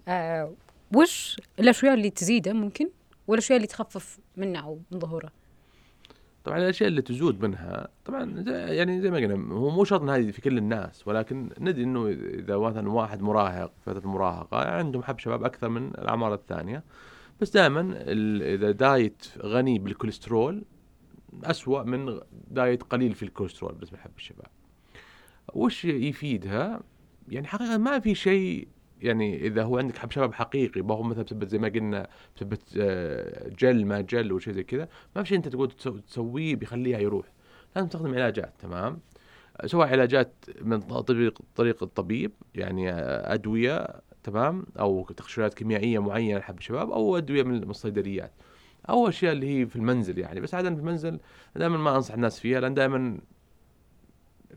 آه، 0.08 0.54
وش 0.96 1.38
الأشياء 1.60 1.94
اللي 1.94 2.10
تزيده 2.10 2.54
ممكن 2.54 2.90
والأشياء 3.28 3.58
اللي 3.58 3.68
تخفف 3.68 4.20
منه 4.38 4.60
أو 4.60 4.80
من 4.92 5.00
ظهوره؟ 5.00 5.30
طبعا 6.44 6.58
الأشياء 6.58 6.90
اللي 6.90 7.02
تزود 7.02 7.46
منها 7.46 7.88
طبعا 8.06 8.44
زي 8.44 8.52
يعني 8.52 9.02
زي 9.02 9.12
ما 9.12 9.18
قلنا 9.18 9.54
هو 9.54 9.70
مو 9.70 9.84
شرط 9.84 10.02
هذه 10.02 10.32
في 10.32 10.42
كل 10.42 10.58
الناس 10.58 11.08
ولكن 11.08 11.50
ندري 11.60 11.84
إنه 11.84 12.08
إذا 12.10 12.58
مثلا 12.58 12.90
واحد 12.90 13.22
مراهق 13.22 13.72
فترة 13.86 14.00
المراهقه 14.00 14.58
عندهم 14.58 15.04
حب 15.04 15.20
شباب 15.20 15.44
أكثر 15.44 15.70
من 15.70 15.88
الأعمار 15.88 16.34
الثانية. 16.34 16.84
بس 17.42 17.50
دائما 17.52 18.02
إذا 18.54 18.72
دايت 18.72 19.26
غني 19.40 19.80
بالكوليسترول 19.80 20.64
أسوأ 21.44 21.84
من 21.84 22.20
دايت 22.48 22.84
قليل 22.84 23.14
في 23.14 23.24
الكوليسترول 23.24 23.74
بالنسبة 23.74 23.98
لحب 23.98 24.12
الشباب. 24.18 24.48
وش 25.54 25.86
يفيدها؟ 25.86 26.82
يعني 27.30 27.48
حقيقة 27.48 27.78
ما 27.78 28.00
في 28.00 28.16
شيء 28.16 28.68
يعني 29.02 29.48
إذا 29.48 29.64
هو 29.64 29.78
عندك 29.78 29.98
حب 29.98 30.12
شباب 30.12 30.34
حقيقي 30.34 30.82
ما 30.82 30.94
هو 30.96 31.04
مثلا 31.04 31.24
بسبب 31.24 31.44
زي 31.48 31.58
ما 31.58 31.68
قلنا 31.68 32.08
بسبب 32.36 32.58
آه، 32.78 33.50
جل 33.60 33.86
ما 33.86 34.02
جل 34.02 34.32
وشيء 34.34 34.54
زي 34.54 34.64
كذا 34.64 34.88
ما 35.16 35.24
في 35.24 35.30
شيء 35.30 35.38
أنت 35.38 35.48
تقول 35.48 35.72
تسو- 35.72 36.00
تسويه 36.08 36.56
بيخليها 36.56 37.00
يروح. 37.00 37.26
لازم 37.76 37.88
تستخدم 37.88 38.14
علاجات 38.14 38.54
تمام؟ 38.60 39.00
سواء 39.66 39.88
علاجات 39.88 40.34
من 40.62 40.80
طريق 40.80 41.40
طريق 41.56 41.84
الطبيب 41.84 42.32
يعني 42.56 42.90
آه، 42.92 43.34
أدوية 43.34 43.88
تمام؟ 44.24 44.66
أو 44.80 45.06
تقشيرات 45.18 45.54
كيميائية 45.54 46.00
معينة 46.00 46.40
لحب 46.40 46.58
الشباب 46.58 46.92
أو 46.92 47.18
أدوية 47.18 47.44
من 47.44 47.70
الصيدليات 47.70 48.32
أو 48.90 49.08
أشياء 49.08 49.34
اللي 49.34 49.62
هي 49.62 49.66
في 49.66 49.76
المنزل 49.76 50.20
يعني. 50.20 50.42
بس 50.42 50.54
عادة 50.54 50.70
في 50.76 50.80
المنزل 50.80 51.20
دائما 51.56 51.78
ما 51.78 51.96
أنصح 51.96 52.14
الناس 52.14 52.40
فيها 52.40 52.60
لأن 52.60 52.74
دائما 52.74 53.20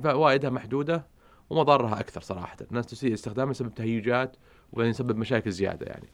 فوائدها 0.02 0.50
محدودة 0.50 1.06
ومضارها 1.50 2.00
أكثر 2.00 2.20
صراحة. 2.20 2.56
الناس 2.70 2.86
تسيء 2.86 3.14
استخدامها 3.14 3.50
يسبب 3.50 3.74
تهيجات 3.74 4.36
وبعدين 4.72 4.90
يسبب 4.90 5.16
مشاكل 5.16 5.50
زيادة 5.50 5.86
يعني. 5.86 6.08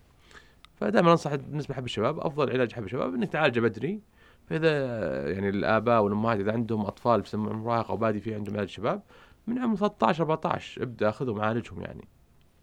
فدائما 0.75 1.11
أنصح 1.11 1.35
بالنسبة 1.35 1.73
لحب 1.75 1.85
الشباب 1.85 2.21
أفضل 2.21 2.51
علاج 2.51 2.73
حب 2.73 2.85
الشباب 2.85 3.15
إنك 3.15 3.33
تعالجه 3.33 3.61
بدري. 3.61 4.01
فإذا 4.47 5.31
يعني 5.31 5.49
الآباء 5.49 6.03
والأمهات 6.03 6.41
إذا 6.41 6.53
عندهم 6.53 6.87
أطفال 6.87 7.25
في 7.25 7.37
مراهقة 7.37 7.91
أو 7.91 7.97
بادي 7.97 8.21
في 8.21 8.35
عندهم 8.35 8.57
علاج 8.57 8.69
شباب 8.69 9.03
من 9.47 9.59
عمر 9.59 9.77
13 9.77 10.23
14 10.23 10.83
ابدأ 10.83 11.11
خذهم 11.11 11.41
عالجهم 11.41 11.83
يعني. 11.83 12.09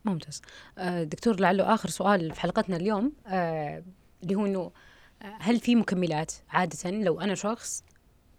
ممتاز. 0.06 0.42
آه، 0.78 1.04
دكتور 1.04 1.40
لعله 1.40 1.74
آخر 1.74 1.90
سؤال 1.90 2.32
في 2.32 2.42
حلقتنا 2.42 2.76
اليوم 2.78 3.12
آه، 3.28 3.84
اللي 4.24 4.36
هو 4.36 4.46
إنه 4.46 4.72
آه، 5.22 5.38
هل 5.40 5.60
في 5.60 5.76
مكملات 5.76 6.32
عادة؟ 6.50 6.92
لو 6.92 7.22
أنا 7.22 7.36
شخص 7.36 7.84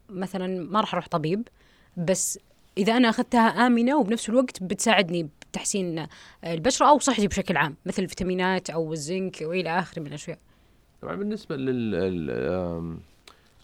مثلا 0.08 0.64
ما 0.64 0.80
راح 0.80 0.94
أروح 0.94 1.08
طبيب 1.08 1.48
بس 1.96 2.38
إذا 2.78 2.96
أنا 2.96 3.08
أخذتها 3.08 3.66
آمنة 3.66 3.98
وبنفس 3.98 4.28
الوقت 4.28 4.62
بتساعدني 4.62 5.28
بتحسين 5.50 6.06
البشرة 6.44 6.86
أو 6.88 6.98
صحتي 6.98 7.26
بشكل 7.26 7.56
عام 7.56 7.76
مثل 7.86 8.02
الفيتامينات 8.02 8.70
أو 8.70 8.92
الزنك 8.92 9.38
وإلى 9.42 9.78
آخره 9.78 10.00
من 10.00 10.06
الأشياء. 10.06 10.38
طبعا 11.02 11.14
بالنسبة 11.14 11.56
لل 11.56 13.00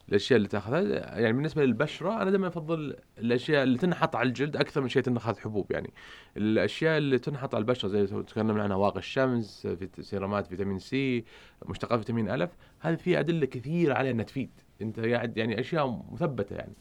الأشياء 0.09 0.37
اللي 0.37 0.49
تأخذها. 0.49 1.19
يعني 1.19 1.33
بالنسبة 1.33 1.65
للبشرة 1.65 2.23
أنا 2.23 2.31
دائما 2.31 2.47
أفضل 2.47 2.97
الأشياء 3.19 3.63
اللي 3.63 3.79
تنحط 3.79 4.17
على 4.17 4.29
الجلد 4.29 4.57
أكثر 4.57 4.81
من 4.81 4.89
شيء 4.89 5.03
تنخذ 5.03 5.39
حبوب. 5.39 5.73
يعني 5.73 5.93
الأشياء 6.37 6.99
اللي 6.99 7.19
تنحط 7.19 7.55
على 7.55 7.63
البشرة 7.63 7.89
زي 7.89 8.07
تكلمنا 8.07 8.63
عنها 8.63 8.77
واقي 8.77 8.99
الشمس 8.99 9.67
في 9.67 10.03
سيرامات 10.03 10.47
فيتامين 10.47 10.79
سي 10.79 11.25
مشتقات 11.67 11.99
فيتامين 11.99 12.31
الف 12.31 12.51
هذه 12.81 12.95
في 12.95 13.21
أدلة 13.21 13.47
كثيرة 13.47 13.95
عليها 13.95 14.13
إنها 14.13 14.25
تفيد. 14.25 14.51
أنت 14.83 15.01
قاعد 15.01 15.37
يعني 15.37 15.61
أشياء 15.61 16.05
مثبتة 16.13 16.57
يعني. 16.57 16.73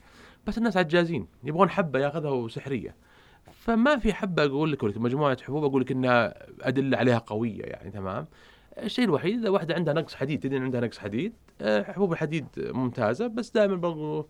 بس 0.47 0.57
الناس 0.57 0.77
عجازين 0.77 1.27
يبغون 1.43 1.69
حبة 1.69 1.99
يأخذها 1.99 2.31
وسحرية. 2.31 2.95
فما 3.51 3.97
في 3.97 4.13
حبة 4.13 4.45
أقول 4.45 4.71
لك 4.71 4.83
مجموعة 4.83 5.37
حبوب 5.43 5.63
أقول 5.63 5.81
لك 5.81 5.91
إنها 5.91 6.33
أدلة 6.61 6.97
عليها 6.97 7.17
قوية 7.17 7.63
يعني 7.63 7.91
تمام. 7.91 8.27
الشيء 8.77 9.05
الوحيد 9.05 9.39
إذا 9.39 9.49
واحدة 9.49 9.75
عندها 9.75 9.93
نقص 9.93 10.15
حديد 10.15 10.39
تدري 10.39 10.59
عندها 10.59 10.81
نقص 10.81 10.97
حديد؟ 10.97 11.33
حبوب 11.61 12.13
الحديد 12.13 12.45
ممتازة 12.57 13.27
بس 13.27 13.49
دائما 13.49 13.75
برضو 13.75 14.29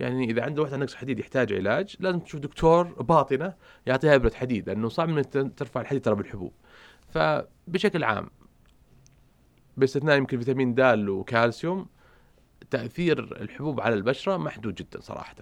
يعني 0.00 0.30
إذا 0.30 0.42
عنده 0.42 0.62
واحدة 0.62 0.76
نقص 0.76 0.94
حديد 0.94 1.18
يحتاج 1.18 1.52
علاج 1.52 1.96
لازم 2.00 2.20
تشوف 2.20 2.40
دكتور 2.40 2.82
باطنة 3.02 3.54
يعطيها 3.86 4.14
إبرة 4.14 4.32
حديد 4.34 4.68
لأنه 4.68 4.88
صعب 4.88 5.08
إنك 5.08 5.52
ترفع 5.56 5.80
الحديد 5.80 6.02
ترى 6.02 6.14
بالحبوب. 6.14 6.52
فبشكل 7.08 8.04
عام 8.04 8.30
باستثناء 9.76 10.16
يمكن 10.16 10.38
فيتامين 10.38 10.74
د 10.74 10.80
وكالسيوم 11.08 11.86
تأثير 12.70 13.42
الحبوب 13.42 13.80
على 13.80 13.94
البشرة 13.94 14.36
محدود 14.36 14.74
جدا 14.74 15.00
صراحة. 15.00 15.34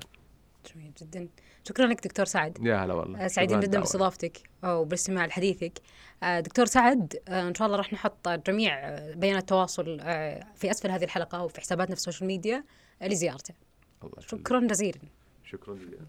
جميل 0.75 0.93
جدا. 1.03 1.29
شكرا 1.65 1.87
لك 1.87 2.05
دكتور 2.07 2.27
سعد. 2.27 2.59
يا 2.67 2.77
هلا 2.77 2.95
والله. 2.95 3.25
آه، 3.25 3.29
سعيدين 3.29 3.61
جدا 3.61 3.81
باستضافتك 3.81 4.51
أو 4.65 4.85
بالاستماع 4.85 5.27
لحديثك 5.27 5.81
آه، 6.23 6.41
دكتور 6.41 6.67
سعد 6.67 7.17
آه، 7.29 7.49
إن 7.49 7.55
شاء 7.55 7.67
الله 7.67 7.79
راح 7.79 7.93
نحط 7.93 8.29
جميع 8.29 8.99
بيانات 9.15 9.43
التواصل 9.43 9.99
في 10.55 10.71
أسفل 10.71 10.91
هذه 10.91 11.05
الحلقة 11.05 11.45
وفي 11.45 11.61
حساباتنا 11.61 11.95
في 11.95 12.01
السوشيال 12.01 12.27
ميديا 12.27 12.65
لزيارته. 13.03 13.55
الله 14.05 14.21
شكرا 14.21 14.61
جزيلا. 14.61 14.99
شكرا 15.45 15.75
جزيلا. 15.75 16.07